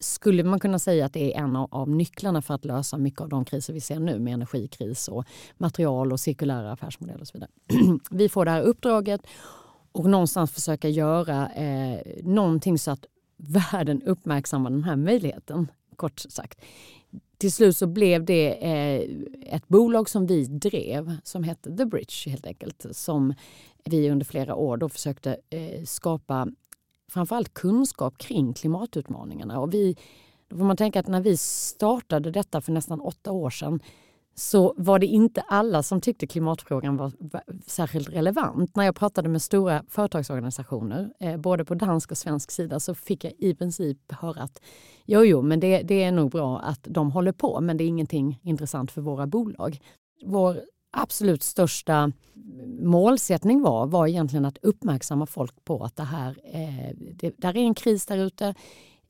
skulle 0.00 0.44
man 0.44 0.60
kunna 0.60 0.78
säga 0.78 1.06
att 1.06 1.12
det 1.12 1.34
är 1.34 1.38
en 1.38 1.56
av 1.56 1.90
nycklarna 1.90 2.42
för 2.42 2.54
att 2.54 2.64
lösa 2.64 2.98
mycket 2.98 3.20
av 3.20 3.28
de 3.28 3.44
kriser 3.44 3.72
vi 3.72 3.80
ser 3.80 4.00
nu 4.00 4.18
med 4.18 4.34
energikris 4.34 5.08
och 5.08 5.24
material 5.58 6.12
och 6.12 6.20
cirkulära 6.20 6.72
affärsmodeller 6.72 7.20
och 7.20 7.28
så 7.28 7.32
vidare. 7.32 7.50
vi 8.10 8.28
får 8.28 8.44
det 8.44 8.50
här 8.50 8.62
uppdraget 8.62 9.20
och 9.92 10.10
någonstans 10.10 10.52
försöka 10.52 10.88
göra 10.88 11.48
eh, 11.48 12.00
någonting 12.22 12.78
så 12.78 12.90
att 12.90 13.06
världen 13.48 14.02
uppmärksammar 14.02 14.70
den 14.70 14.84
här 14.84 14.96
möjligheten, 14.96 15.70
kort 15.96 16.18
sagt. 16.18 16.60
Till 17.38 17.52
slut 17.52 17.76
så 17.76 17.86
blev 17.86 18.24
det 18.24 18.64
eh, 18.64 19.08
ett 19.56 19.68
bolag 19.68 20.08
som 20.08 20.26
vi 20.26 20.44
drev 20.44 21.16
som 21.24 21.44
hette 21.44 21.76
The 21.76 21.84
Bridge 21.84 22.30
helt 22.30 22.46
enkelt. 22.46 22.86
Som 22.90 23.34
vi 23.84 24.10
under 24.10 24.26
flera 24.26 24.54
år 24.54 24.76
då 24.76 24.88
försökte 24.88 25.36
eh, 25.50 25.84
skapa 25.84 26.48
framförallt 27.12 27.54
kunskap 27.54 28.18
kring 28.18 28.52
klimatutmaningarna. 28.52 29.60
Och 29.60 29.74
vi, 29.74 29.96
då 30.48 30.56
får 30.56 30.64
man 30.64 30.76
tänka 30.76 31.00
att 31.00 31.08
när 31.08 31.20
vi 31.20 31.36
startade 31.36 32.30
detta 32.30 32.60
för 32.60 32.72
nästan 32.72 33.00
åtta 33.00 33.32
år 33.32 33.50
sedan 33.50 33.80
så 34.34 34.74
var 34.76 34.98
det 34.98 35.06
inte 35.06 35.40
alla 35.40 35.82
som 35.82 36.00
tyckte 36.00 36.26
klimatfrågan 36.26 36.96
var 36.96 37.12
särskilt 37.66 38.08
relevant. 38.08 38.76
När 38.76 38.84
jag 38.84 38.96
pratade 38.96 39.28
med 39.28 39.42
stora 39.42 39.84
företagsorganisationer, 39.88 41.12
eh, 41.20 41.36
både 41.36 41.64
på 41.64 41.74
dansk 41.74 42.10
och 42.10 42.18
svensk 42.18 42.50
sida, 42.50 42.80
så 42.80 42.94
fick 42.94 43.24
jag 43.24 43.32
i 43.38 43.54
princip 43.54 44.12
höra 44.12 44.42
att 44.42 44.60
jo, 45.04 45.24
jo, 45.24 45.42
men 45.42 45.60
det, 45.60 45.82
det 45.82 46.02
är 46.02 46.12
nog 46.12 46.30
bra 46.30 46.58
att 46.58 46.80
de 46.82 47.10
håller 47.10 47.32
på, 47.32 47.60
men 47.60 47.76
det 47.76 47.84
är 47.84 47.88
ingenting 47.88 48.40
intressant 48.42 48.90
för 48.90 49.00
våra 49.00 49.26
bolag. 49.26 49.80
Vår 50.24 50.60
absolut 50.92 51.42
största 51.42 52.12
målsättning 52.80 53.62
var, 53.62 53.86
var 53.86 54.06
egentligen 54.06 54.44
att 54.44 54.58
uppmärksamma 54.62 55.26
folk 55.26 55.64
på 55.64 55.84
att 55.84 55.96
det 55.96 56.02
här 56.02 56.36
eh, 56.44 56.96
det, 57.14 57.34
där 57.36 57.56
är 57.56 57.62
en 57.62 57.74
kris 57.74 58.06
där 58.06 58.18
ute. 58.18 58.54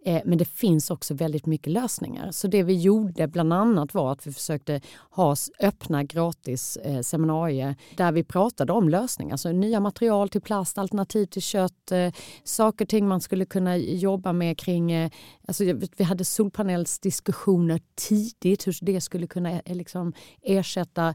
Eh, 0.04 0.22
men 0.24 0.38
det 0.38 0.44
finns 0.44 0.90
också 0.90 1.14
väldigt 1.14 1.46
mycket 1.46 1.72
lösningar. 1.72 2.30
Så 2.30 2.48
det 2.48 2.62
vi 2.62 2.80
gjorde 2.80 3.28
bland 3.28 3.52
annat 3.52 3.94
var 3.94 4.12
att 4.12 4.26
vi 4.26 4.32
försökte 4.32 4.80
ha 5.10 5.36
öppna 5.60 6.04
gratis 6.04 6.76
eh, 6.76 7.00
seminarier 7.00 7.76
där 7.96 8.12
vi 8.12 8.24
pratade 8.24 8.72
om 8.72 8.88
lösningar. 8.88 9.32
Alltså 9.32 9.52
nya 9.52 9.80
material 9.80 10.28
till 10.28 10.40
plast, 10.40 10.78
alternativ 10.78 11.26
till 11.26 11.42
kött, 11.42 11.92
eh, 11.92 12.12
saker 12.44 12.84
och 12.84 12.88
ting 12.88 13.08
man 13.08 13.20
skulle 13.20 13.44
kunna 13.44 13.76
jobba 13.76 14.32
med 14.32 14.58
kring... 14.58 15.10
Alltså 15.48 15.64
vi 15.96 16.04
hade 16.04 16.24
solpanelsdiskussioner 16.24 17.80
tidigt 17.94 18.66
hur 18.66 18.78
det 18.82 19.00
skulle 19.00 19.26
kunna 19.26 19.60
liksom 19.66 20.12
ersätta 20.42 21.14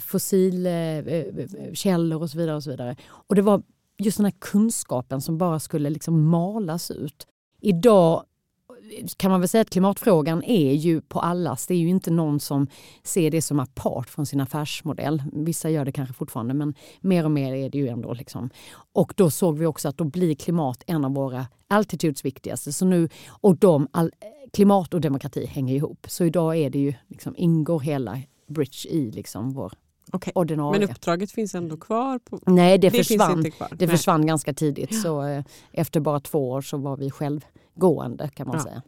fossilkällor 0.00 2.22
och 2.22 2.30
så 2.30 2.38
vidare. 2.38 2.56
Och 2.56 2.62
så 2.62 2.70
vidare. 2.70 2.96
Och 3.10 3.34
det 3.34 3.42
var 3.42 3.62
just 3.98 4.16
den 4.16 4.24
här 4.24 4.34
kunskapen 4.38 5.20
som 5.20 5.38
bara 5.38 5.60
skulle 5.60 5.90
liksom 5.90 6.28
malas 6.28 6.90
ut 6.90 7.26
idag 7.62 8.24
kan 9.16 9.30
man 9.30 9.40
väl 9.40 9.48
säga 9.48 9.62
att 9.62 9.70
klimatfrågan 9.70 10.44
är 10.44 10.72
ju 10.72 11.00
på 11.00 11.20
allas. 11.20 11.66
Det 11.66 11.74
är 11.74 11.78
ju 11.78 11.88
inte 11.88 12.10
någon 12.10 12.40
som 12.40 12.66
ser 13.02 13.30
det 13.30 13.42
som 13.42 13.60
apart 13.60 14.08
från 14.08 14.26
sin 14.26 14.40
affärsmodell. 14.40 15.22
Vissa 15.32 15.70
gör 15.70 15.84
det 15.84 15.92
kanske 15.92 16.14
fortfarande 16.14 16.54
men 16.54 16.74
mer 17.00 17.24
och 17.24 17.30
mer 17.30 17.54
är 17.54 17.70
det 17.70 17.78
ju 17.78 17.88
ändå. 17.88 18.12
Liksom. 18.14 18.50
Och 18.92 19.12
då 19.16 19.30
såg 19.30 19.58
vi 19.58 19.66
också 19.66 19.88
att 19.88 19.96
då 19.96 20.04
blir 20.04 20.34
klimat 20.34 20.82
en 20.86 21.04
av 21.04 21.14
våra 21.14 21.46
altitudes 21.68 22.24
viktigaste. 22.24 22.72
Så 22.72 22.84
nu, 22.84 23.08
och 23.28 23.56
de, 23.56 23.88
all, 23.90 24.12
klimat 24.52 24.94
och 24.94 25.00
demokrati 25.00 25.46
hänger 25.46 25.74
ihop. 25.74 26.06
Så 26.08 26.24
idag 26.24 26.56
är 26.56 26.70
det 26.70 26.78
ju, 26.78 26.94
liksom, 27.08 27.34
ingår 27.36 27.80
hela 27.80 28.18
Bridge 28.46 28.88
i 28.88 29.10
liksom 29.10 29.52
vår 29.52 29.72
Okay. 30.12 30.32
Ordinarie. 30.34 30.80
Men 30.80 30.90
uppdraget 30.90 31.30
finns 31.30 31.54
ändå 31.54 31.76
kvar? 31.76 32.18
På... 32.18 32.40
Nej, 32.46 32.78
det, 32.78 32.90
det 32.90 33.04
försvann, 33.04 33.44
det 33.72 33.88
försvann 33.88 34.26
ganska 34.26 34.54
tidigt. 34.54 34.92
Ja. 34.92 35.00
Så 35.00 35.22
eh, 35.22 35.44
efter 35.72 36.00
bara 36.00 36.20
två 36.20 36.50
år 36.50 36.60
så 36.60 36.76
var 36.76 36.96
vi 36.96 37.10
självgående 37.10 38.28
kan 38.28 38.46
man 38.46 38.56
ja. 38.56 38.62
säga. 38.62 38.82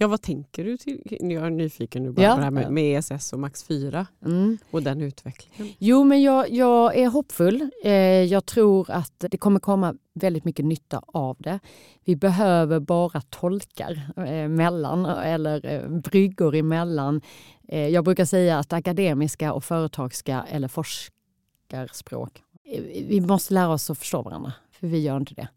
Ja, 0.00 0.08
vad 0.08 0.22
tänker 0.22 0.64
du? 0.64 0.76
till? 0.76 1.02
Jag 1.20 1.46
är 1.46 1.50
nyfiken 1.50 2.02
nu 2.02 2.10
bara 2.10 2.22
ja. 2.22 2.32
på 2.34 2.38
det 2.38 2.44
här 2.44 2.50
med, 2.50 2.72
med 2.72 2.98
ESS 2.98 3.32
och 3.32 3.38
Max 3.38 3.64
4 3.64 4.06
mm. 4.24 4.58
och 4.70 4.82
den 4.82 5.00
utvecklingen. 5.00 5.74
Jo, 5.78 6.04
men 6.04 6.22
jag, 6.22 6.50
jag 6.50 6.96
är 6.96 7.08
hoppfull. 7.08 7.70
Eh, 7.84 7.92
jag 8.22 8.46
tror 8.46 8.90
att 8.90 9.24
det 9.30 9.38
kommer 9.38 9.60
komma 9.60 9.94
väldigt 10.14 10.44
mycket 10.44 10.64
nytta 10.64 11.02
av 11.06 11.36
det. 11.38 11.58
Vi 12.04 12.16
behöver 12.16 12.80
bara 12.80 13.20
tolkar 13.20 14.10
eh, 14.16 14.48
mellan 14.48 15.06
eller 15.06 15.66
eh, 15.66 15.88
bryggor 15.88 16.54
emellan. 16.54 17.20
Eh, 17.68 17.88
jag 17.88 18.04
brukar 18.04 18.24
säga 18.24 18.58
att 18.58 18.72
akademiska 18.72 19.52
och 19.52 19.64
företagska 19.64 20.46
eller 20.50 20.68
forskarspråk, 20.68 22.42
eh, 22.64 22.82
vi 23.08 23.20
måste 23.20 23.54
lära 23.54 23.68
oss 23.68 23.90
att 23.90 23.98
förstå 23.98 24.22
varandra, 24.22 24.52
för 24.70 24.86
vi 24.86 24.98
gör 24.98 25.16
inte 25.16 25.34
det. 25.34 25.48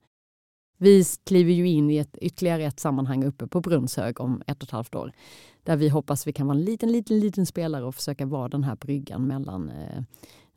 Vi 0.82 1.06
kliver 1.24 1.52
ju 1.52 1.68
in 1.68 1.90
i 1.90 1.98
ett, 1.98 2.18
ytterligare 2.18 2.64
ett 2.64 2.80
sammanhang 2.80 3.24
uppe 3.24 3.48
på 3.48 3.62
Brunnshög 3.62 4.22
om 4.22 4.42
ett 4.48 4.58
och 4.58 4.64
ett 4.64 4.72
halvt 4.72 4.96
år. 4.96 5.12
Där 5.64 5.76
vi 5.76 5.90
hoppas 5.90 6.28
vi 6.28 6.34
kan 6.34 6.48
vara 6.48 6.58
en 6.58 6.64
liten, 6.64 6.92
liten, 6.92 7.20
liten 7.20 7.46
spelare 7.46 7.86
och 7.86 7.96
försöka 7.96 8.26
vara 8.26 8.48
den 8.48 8.64
här 8.64 8.76
bryggan 8.76 9.28
mellan 9.28 9.70
eh, 9.70 10.04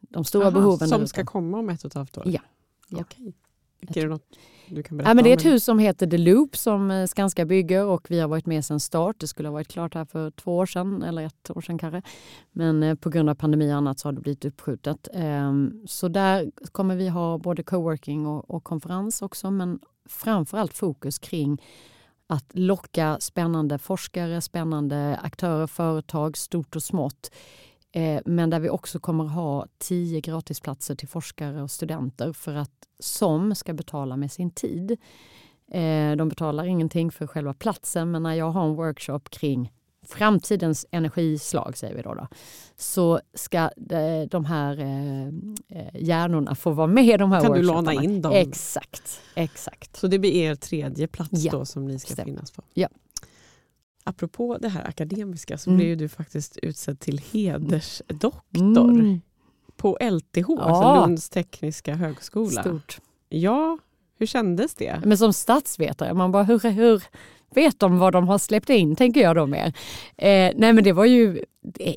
de 0.01 0.25
stora 0.25 0.47
Aha, 0.47 0.51
behoven. 0.51 0.89
Som 0.89 1.07
ska 1.07 1.25
komma 1.25 1.59
om 1.59 1.69
ett 1.69 1.85
och 1.85 1.91
ett 1.91 1.95
halvt 1.95 2.19
år? 2.19 2.25
Ja. 2.27 2.41
ja. 2.89 3.01
Okay. 3.01 3.33
Är 3.81 4.03
det 4.03 4.09
något 4.09 4.39
du 4.69 4.83
kan 4.83 4.97
berätta 4.97 5.11
ja, 5.11 5.15
men 5.15 5.25
Det 5.25 5.31
är 5.31 5.37
ett 5.37 5.45
hus 5.45 5.65
som 5.65 5.79
heter 5.79 6.07
The 6.07 6.19
Loop 6.19 6.57
som 6.57 6.91
eh, 6.91 7.07
Skanska 7.07 7.45
bygger 7.45 7.85
och 7.85 8.11
vi 8.11 8.21
har 8.21 8.29
varit 8.29 8.47
med 8.47 8.65
sedan 8.65 8.81
start. 8.81 9.17
Det 9.19 9.27
skulle 9.27 9.49
ha 9.49 9.53
varit 9.53 9.69
klart 9.69 9.95
här 9.95 10.05
för 10.05 10.31
två 10.31 10.57
år 10.57 10.67
sedan 10.67 11.03
eller 11.03 11.23
ett 11.23 11.51
år 11.51 11.61
sedan 11.61 11.79
kanske. 11.79 12.03
Men 12.53 12.83
eh, 12.83 12.95
på 12.95 13.11
grund 13.11 13.31
av 13.31 13.35
pandemi 13.35 13.73
och 13.73 13.77
annat 13.77 13.99
så 13.99 14.09
har 14.09 14.13
det 14.13 14.21
blivit 14.21 14.45
uppskjutet. 14.45 15.09
Ehm, 15.15 15.83
så 15.87 16.09
där 16.09 16.51
kommer 16.73 16.97
vi 16.97 17.09
ha 17.09 17.39
både 17.39 17.63
coworking 17.63 18.27
och, 18.27 18.51
och 18.51 18.65
konferens 18.65 19.23
också 19.23 19.51
men 19.51 19.79
framförallt 20.09 20.75
fokus 20.75 21.19
kring 21.19 21.63
att 22.27 22.47
locka 22.53 23.17
spännande 23.21 23.79
forskare, 23.79 24.41
spännande 24.41 25.19
aktörer, 25.23 25.67
företag, 25.67 26.37
stort 26.37 26.77
och 26.77 26.83
smått. 26.83 27.31
Eh, 27.93 28.21
men 28.25 28.51
där 28.51 28.61
vi 28.61 28.71
också 28.71 29.01
kommer 29.01 29.25
ha 29.25 29.67
tio 29.79 30.21
gratisplatser 30.21 30.95
till 30.95 31.09
forskare 31.09 31.63
och 31.63 31.71
studenter 31.71 32.33
för 32.33 32.55
att 32.55 32.71
som 32.99 33.55
ska 33.55 33.73
betala 33.73 34.17
med 34.17 34.33
sin 34.33 34.51
tid. 34.51 34.91
Eh, 35.71 36.17
de 36.17 36.29
betalar 36.29 36.65
ingenting 36.65 37.11
för 37.11 37.27
själva 37.27 37.55
platsen 37.55 38.11
men 38.11 38.23
när 38.23 38.35
jag 38.35 38.51
har 38.51 38.65
en 38.65 38.75
workshop 38.75 39.21
kring 39.31 39.73
framtidens 40.05 40.87
energislag, 40.91 41.77
säger 41.77 41.95
vi 41.95 42.03
då, 42.03 42.15
då 42.15 42.29
så 42.77 43.21
ska 43.35 43.71
de 44.31 44.45
här 44.45 44.81
eh, 44.81 45.87
hjärnorna 45.95 46.55
få 46.55 46.71
vara 46.71 46.87
med 46.87 47.05
i 47.05 47.17
de 47.17 47.33
här 47.33 47.41
Kan 47.41 47.53
du 47.53 47.63
låna 47.63 47.93
in 47.93 48.23
dem? 48.23 48.33
Exakt. 48.33 49.21
exakt. 49.35 49.97
Så 49.97 50.07
det 50.07 50.19
blir 50.19 50.33
er 50.33 50.55
tredje 50.55 51.07
plats 51.07 51.31
ja, 51.33 51.53
då 51.53 51.65
som 51.65 51.85
ni 51.85 51.99
ska 51.99 52.13
stämmer. 52.13 52.25
finnas 52.25 52.51
på? 52.51 52.63
Ja. 52.75 52.89
Apropå 54.05 54.59
det 54.61 54.69
här 54.69 54.89
akademiska 54.89 55.59
så 55.59 55.71
mm. 55.71 55.79
blev 55.79 55.97
du 55.97 56.09
faktiskt 56.09 56.57
utsedd 56.57 57.01
till 57.01 57.19
hedersdoktor 57.33 58.91
mm. 58.91 59.21
på 59.77 59.99
LTH, 60.01 60.49
ja. 60.49 60.61
alltså 60.61 61.07
Lunds 61.07 61.29
tekniska 61.29 61.95
högskola. 61.95 62.63
Stort. 62.63 62.99
Ja, 63.29 63.79
hur 64.19 64.27
kändes 64.27 64.75
det? 64.75 65.01
Men 65.05 65.19
som 65.19 65.33
statsvetare, 65.33 66.15
man 66.15 66.33
bara 66.33 66.43
hur, 66.43 66.71
hur 66.71 67.03
vet 67.57 67.81
de 67.81 67.99
vad 67.99 68.13
de 68.13 68.29
har 68.29 68.39
släppt 68.39 68.71
in, 68.71 68.97
tänker 68.97 69.21
jag 69.21 69.37
då 69.37 69.47
mer. 69.47 69.67
Eh, 70.17 70.53
nej 70.55 70.73
men 70.73 70.85
det 70.85 70.93
var 70.93 71.05
ju, 71.05 71.45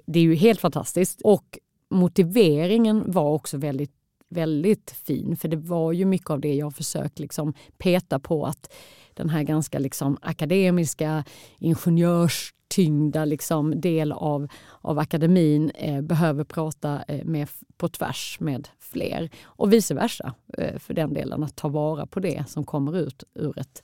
det 0.06 0.20
är 0.20 0.24
ju 0.24 0.36
helt 0.36 0.62
fantastiskt 0.62 1.22
och 1.22 1.60
motiveringen 1.90 3.04
var 3.08 3.32
också 3.32 3.58
väldigt 3.58 3.92
väldigt 4.30 4.92
fin 4.92 5.38
för 5.38 5.48
det 5.48 5.58
var 5.58 5.92
ju 5.92 6.06
mycket 6.06 6.30
av 6.30 6.40
det 6.40 6.54
jag 6.54 6.76
försökt 6.76 7.20
liksom 7.20 7.54
peta 7.78 8.20
på 8.20 8.46
att 8.46 8.74
den 9.14 9.30
här 9.30 9.44
ganska 9.44 9.80
liksom 9.80 10.18
akademiska 10.22 11.24
ingenjörstyngda 11.60 13.26
liksom 13.26 13.82
del 13.82 14.12
av, 14.12 14.48
av 14.82 15.00
akademin 15.00 15.70
eh, 15.70 16.02
behöver 16.02 16.44
prata 16.44 17.04
eh, 17.08 17.26
med, 17.26 17.48
på 17.78 17.90
tvärs 17.90 18.38
med 18.40 18.68
fler 18.80 19.30
och 19.44 19.74
vice 19.74 19.94
versa 19.94 20.34
eh, 20.58 20.80
för 20.80 20.94
den 20.94 21.14
delen 21.14 21.44
att 21.44 21.56
ta 21.56 21.68
vara 21.68 22.06
på 22.06 22.20
det 22.20 22.44
som 22.48 22.64
kommer 22.64 22.98
ut 22.98 23.24
ur 23.34 23.60
ett 23.60 23.84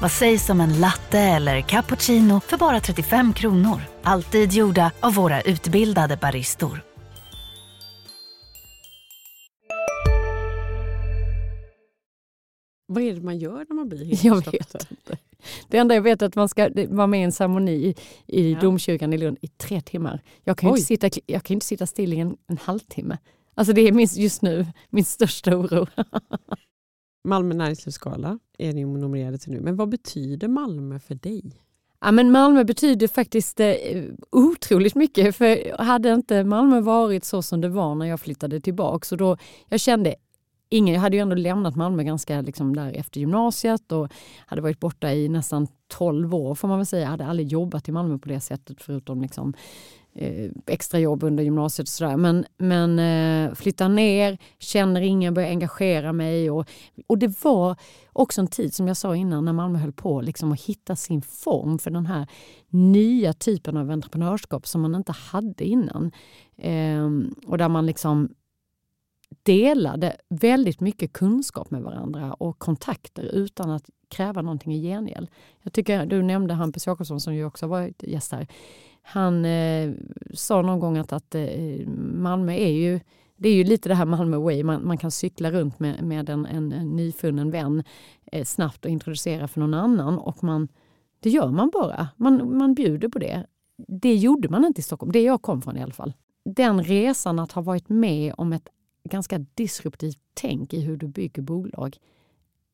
Vad 0.00 0.10
sägs 0.10 0.50
om 0.50 0.60
en 0.60 0.80
latte 0.80 1.18
eller 1.18 1.60
cappuccino 1.60 2.40
för 2.40 2.56
bara 2.56 2.80
35 2.80 3.32
kronor? 3.32 3.80
Alltid 4.02 4.52
gjorda 4.52 4.92
av 5.00 5.14
våra 5.14 5.42
utbildade 5.42 6.16
baristor. 6.16 6.82
Vad 12.86 13.02
är 13.02 13.14
det 13.14 13.20
man 13.20 13.38
gör 13.38 13.66
när 13.68 13.74
man 13.74 13.88
blir 13.88 14.26
Jag 14.26 14.52
vet 14.52 14.74
inte. 14.90 15.18
Det 15.68 15.78
enda 15.78 15.94
jag 15.94 16.02
vet 16.02 16.22
är 16.22 16.26
att 16.26 16.36
man 16.36 16.48
ska 16.48 16.70
vara 16.88 17.06
med 17.06 17.20
i 17.20 17.22
en 17.22 17.32
ceremoni 17.32 17.94
i 18.26 18.52
ja. 18.52 18.60
domkyrkan 18.60 19.12
i 19.12 19.18
Lund 19.18 19.38
i 19.40 19.48
tre 19.48 19.80
timmar. 19.80 20.20
Jag 20.44 20.58
kan, 20.58 20.70
inte 20.70 20.82
sitta, 20.82 21.10
jag 21.26 21.42
kan 21.42 21.54
inte 21.54 21.66
sitta 21.66 21.86
still 21.86 22.12
i 22.12 22.18
en, 22.18 22.36
en 22.46 22.58
halvtimme. 22.62 23.18
Alltså 23.54 23.72
det 23.72 23.80
är 23.80 23.92
min, 23.92 24.08
just 24.12 24.42
nu 24.42 24.66
min 24.90 25.04
största 25.04 25.56
oro. 25.56 25.86
Malmö 27.26 27.54
näringslivsskala 27.54 28.38
är 28.58 28.72
ni 28.72 28.84
nominerade 28.84 29.38
till 29.38 29.52
nu. 29.52 29.60
Men 29.60 29.76
vad 29.76 29.88
betyder 29.88 30.48
Malmö 30.48 30.98
för 30.98 31.14
dig? 31.14 31.42
Ja, 32.00 32.12
men 32.12 32.30
Malmö 32.30 32.64
betyder 32.64 33.08
faktiskt 33.08 33.60
eh, 33.60 33.66
otroligt 34.30 34.94
mycket. 34.94 35.36
För 35.36 35.78
hade 35.82 36.12
inte 36.12 36.44
Malmö 36.44 36.80
varit 36.80 37.24
så 37.24 37.42
som 37.42 37.60
det 37.60 37.68
var 37.68 37.94
när 37.94 38.06
jag 38.06 38.20
flyttade 38.20 38.60
tillbaka 38.60 39.04
så 39.04 39.16
då 39.16 39.36
jag 39.68 39.80
kände 39.80 40.14
ingen, 40.68 40.94
jag 40.94 41.00
hade 41.00 41.16
ju 41.16 41.22
ändå 41.22 41.36
lämnat 41.36 41.76
Malmö 41.76 42.02
ganska 42.02 42.40
liksom 42.40 42.76
där 42.76 42.92
efter 42.92 43.20
gymnasiet 43.20 43.92
och 43.92 44.08
hade 44.46 44.62
varit 44.62 44.80
borta 44.80 45.12
i 45.12 45.28
nästan 45.28 45.66
12 45.88 46.34
år 46.34 46.54
får 46.54 46.68
man 46.68 46.78
väl 46.78 46.86
säga. 46.86 47.02
Jag 47.02 47.10
hade 47.10 47.26
aldrig 47.26 47.48
jobbat 47.48 47.88
i 47.88 47.92
Malmö 47.92 48.18
på 48.18 48.28
det 48.28 48.40
sättet 48.40 48.82
förutom 48.82 49.22
liksom, 49.22 49.54
eh, 50.14 50.50
extrajobb 50.66 51.22
under 51.22 51.44
gymnasiet 51.44 51.84
och 51.84 51.92
sådär. 51.92 52.16
Men, 52.16 52.44
men 52.58 52.98
eh, 52.98 53.54
flyttar 53.54 53.88
ner, 53.88 54.38
känner 54.58 55.00
ingen, 55.00 55.34
börjar 55.34 55.48
engagera 55.48 56.12
mig. 56.12 56.50
Och, 56.50 56.68
och 57.06 57.18
det 57.18 57.44
var 57.44 57.76
också 58.12 58.40
en 58.40 58.48
tid, 58.48 58.74
som 58.74 58.88
jag 58.88 58.96
sa 58.96 59.16
innan, 59.16 59.44
när 59.44 59.52
Malmö 59.52 59.78
höll 59.78 59.92
på 59.92 60.20
liksom 60.20 60.52
att 60.52 60.60
hitta 60.60 60.96
sin 60.96 61.22
form 61.22 61.78
för 61.78 61.90
den 61.90 62.06
här 62.06 62.26
nya 62.68 63.32
typen 63.32 63.76
av 63.76 63.90
entreprenörskap 63.90 64.66
som 64.66 64.80
man 64.82 64.94
inte 64.94 65.12
hade 65.12 65.64
innan. 65.64 66.12
Eh, 66.58 67.06
och 67.46 67.58
där 67.58 67.68
man 67.68 67.86
liksom 67.86 68.28
delade 69.42 70.16
väldigt 70.28 70.80
mycket 70.80 71.12
kunskap 71.12 71.70
med 71.70 71.82
varandra 71.82 72.34
och 72.34 72.58
kontakter 72.58 73.22
utan 73.22 73.70
att 73.70 73.90
kräva 74.08 74.42
någonting 74.42 74.74
i 74.74 74.82
gengäld. 74.82 75.30
Jag 75.62 75.72
tycker, 75.72 76.06
du 76.06 76.22
nämnde 76.22 76.54
Hampus 76.54 76.86
Jakobsson 76.86 77.20
som 77.20 77.34
ju 77.34 77.44
också 77.44 77.66
varit 77.66 78.02
gäst 78.02 78.32
här. 78.32 78.46
Han 79.02 79.44
eh, 79.44 79.92
sa 80.34 80.62
någon 80.62 80.80
gång 80.80 80.98
att, 80.98 81.12
att 81.12 81.34
eh, 81.34 81.86
Malmö 81.96 82.52
är 82.52 82.70
ju 82.70 83.00
det 83.36 83.48
är 83.48 83.54
ju 83.54 83.64
lite 83.64 83.88
det 83.88 83.94
här 83.94 84.04
Malmö 84.04 84.36
way. 84.36 84.64
Man, 84.64 84.86
man 84.86 84.98
kan 84.98 85.10
cykla 85.10 85.50
runt 85.50 85.78
med, 85.78 86.02
med 86.02 86.30
en, 86.30 86.46
en, 86.46 86.72
en 86.72 86.96
nyfunnen 86.96 87.50
vän 87.50 87.84
eh, 88.32 88.44
snabbt 88.44 88.84
och 88.84 88.90
introducera 88.90 89.48
för 89.48 89.60
någon 89.60 89.74
annan. 89.74 90.18
Och 90.18 90.44
man, 90.44 90.68
det 91.20 91.30
gör 91.30 91.48
man 91.48 91.70
bara. 91.70 92.08
Man, 92.16 92.58
man 92.58 92.74
bjuder 92.74 93.08
på 93.08 93.18
det. 93.18 93.46
Det 93.88 94.14
gjorde 94.14 94.48
man 94.48 94.64
inte 94.64 94.80
i 94.80 94.82
Stockholm, 94.82 95.12
det 95.12 95.22
jag 95.22 95.42
kom 95.42 95.62
från 95.62 95.76
i 95.76 95.82
alla 95.82 95.92
fall. 95.92 96.12
Den 96.44 96.82
resan 96.82 97.38
att 97.38 97.52
ha 97.52 97.62
varit 97.62 97.88
med 97.88 98.34
om 98.36 98.52
ett 98.52 98.68
ganska 99.06 99.38
disruptivt 99.38 100.18
tänk 100.34 100.74
i 100.74 100.80
hur 100.80 100.96
du 100.96 101.06
bygger 101.06 101.42
bolag 101.42 101.98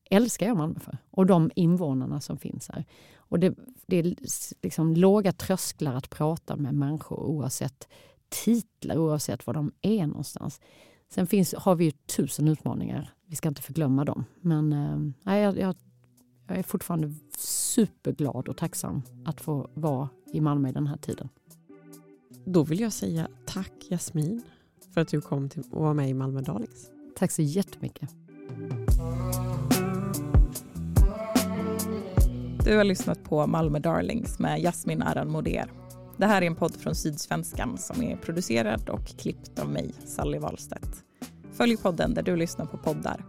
älskar 0.09 0.47
jag 0.47 0.57
Malmö 0.57 0.79
för. 0.79 0.97
Och 1.11 1.25
de 1.25 1.51
invånarna 1.55 2.21
som 2.21 2.37
finns 2.37 2.69
här. 2.69 2.85
Och 3.15 3.39
det, 3.39 3.55
det 3.85 3.97
är 3.97 4.15
liksom 4.61 4.95
låga 4.95 5.31
trösklar 5.31 5.95
att 5.95 6.09
prata 6.09 6.55
med 6.55 6.73
människor 6.73 7.19
oavsett 7.19 7.87
titlar, 8.29 8.97
oavsett 8.97 9.47
var 9.47 9.53
de 9.53 9.71
är 9.81 10.07
någonstans. 10.07 10.61
Sen 11.09 11.27
finns, 11.27 11.53
har 11.57 11.75
vi 11.75 11.85
ju 11.85 11.91
tusen 11.91 12.47
utmaningar. 12.47 13.13
Vi 13.25 13.35
ska 13.35 13.47
inte 13.49 13.61
förglömma 13.61 14.05
dem. 14.05 14.25
Men 14.41 14.73
äh, 15.25 15.37
jag, 15.37 15.57
jag, 15.57 15.75
jag 16.47 16.57
är 16.57 16.63
fortfarande 16.63 17.13
superglad 17.37 18.47
och 18.47 18.57
tacksam 18.57 19.01
att 19.25 19.41
få 19.41 19.69
vara 19.73 20.09
i 20.33 20.41
Malmö 20.41 20.69
i 20.69 20.71
den 20.71 20.87
här 20.87 20.97
tiden. 20.97 21.29
Då 22.45 22.63
vill 22.63 22.79
jag 22.79 22.93
säga 22.93 23.27
tack 23.45 23.73
Jasmin 23.89 24.41
för 24.93 25.01
att 25.01 25.07
du 25.07 25.21
kom 25.21 25.49
till 25.49 25.63
och 25.71 25.81
var 25.81 25.93
med 25.93 26.09
i 26.09 26.13
Malmö 26.13 26.41
Darlings. 26.41 26.91
Tack 27.15 27.31
så 27.31 27.41
jättemycket. 27.41 28.09
Du 32.65 32.77
har 32.77 32.83
lyssnat 32.83 33.23
på 33.23 33.47
Malmö 33.47 33.79
Darlings 33.79 34.39
med 34.39 34.61
Jasmin 34.61 35.01
Aran 35.01 35.31
Moder. 35.31 35.71
Det 36.17 36.25
här 36.25 36.41
är 36.41 36.45
en 36.45 36.55
podd 36.55 36.75
från 36.75 36.95
Sydsvenskan 36.95 37.77
som 37.77 38.03
är 38.03 38.17
producerad 38.17 38.89
och 38.89 39.05
klippt 39.05 39.59
av 39.59 39.69
mig, 39.69 39.93
Sally 40.05 40.37
Wahlstedt. 40.37 41.03
Följ 41.51 41.77
podden 41.77 42.13
där 42.13 42.23
du 42.23 42.35
lyssnar 42.35 42.65
på 42.65 42.77
poddar. 42.77 43.25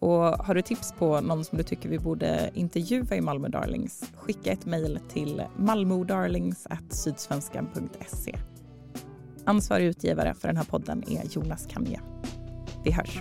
Och 0.00 0.16
har 0.16 0.54
du 0.54 0.62
tips 0.62 0.92
på 0.92 1.20
någon 1.20 1.44
som 1.44 1.58
du 1.58 1.64
tycker 1.64 1.88
vi 1.88 1.98
borde 1.98 2.50
intervjua 2.54 3.16
i 3.16 3.20
Malmö 3.20 3.48
Darlings, 3.48 4.10
skicka 4.14 4.52
ett 4.52 4.66
mejl 4.66 4.98
till 5.08 5.42
malmodarlings.sydsvenskan.se. 5.56 8.38
Ansvarig 9.46 9.86
utgivare 9.86 10.34
för 10.34 10.48
den 10.48 10.56
här 10.56 10.64
podden 10.64 11.04
är 11.08 11.24
Jonas 11.34 11.66
Kamje. 11.70 12.00
Vi 12.84 12.92
hörs. 12.92 13.18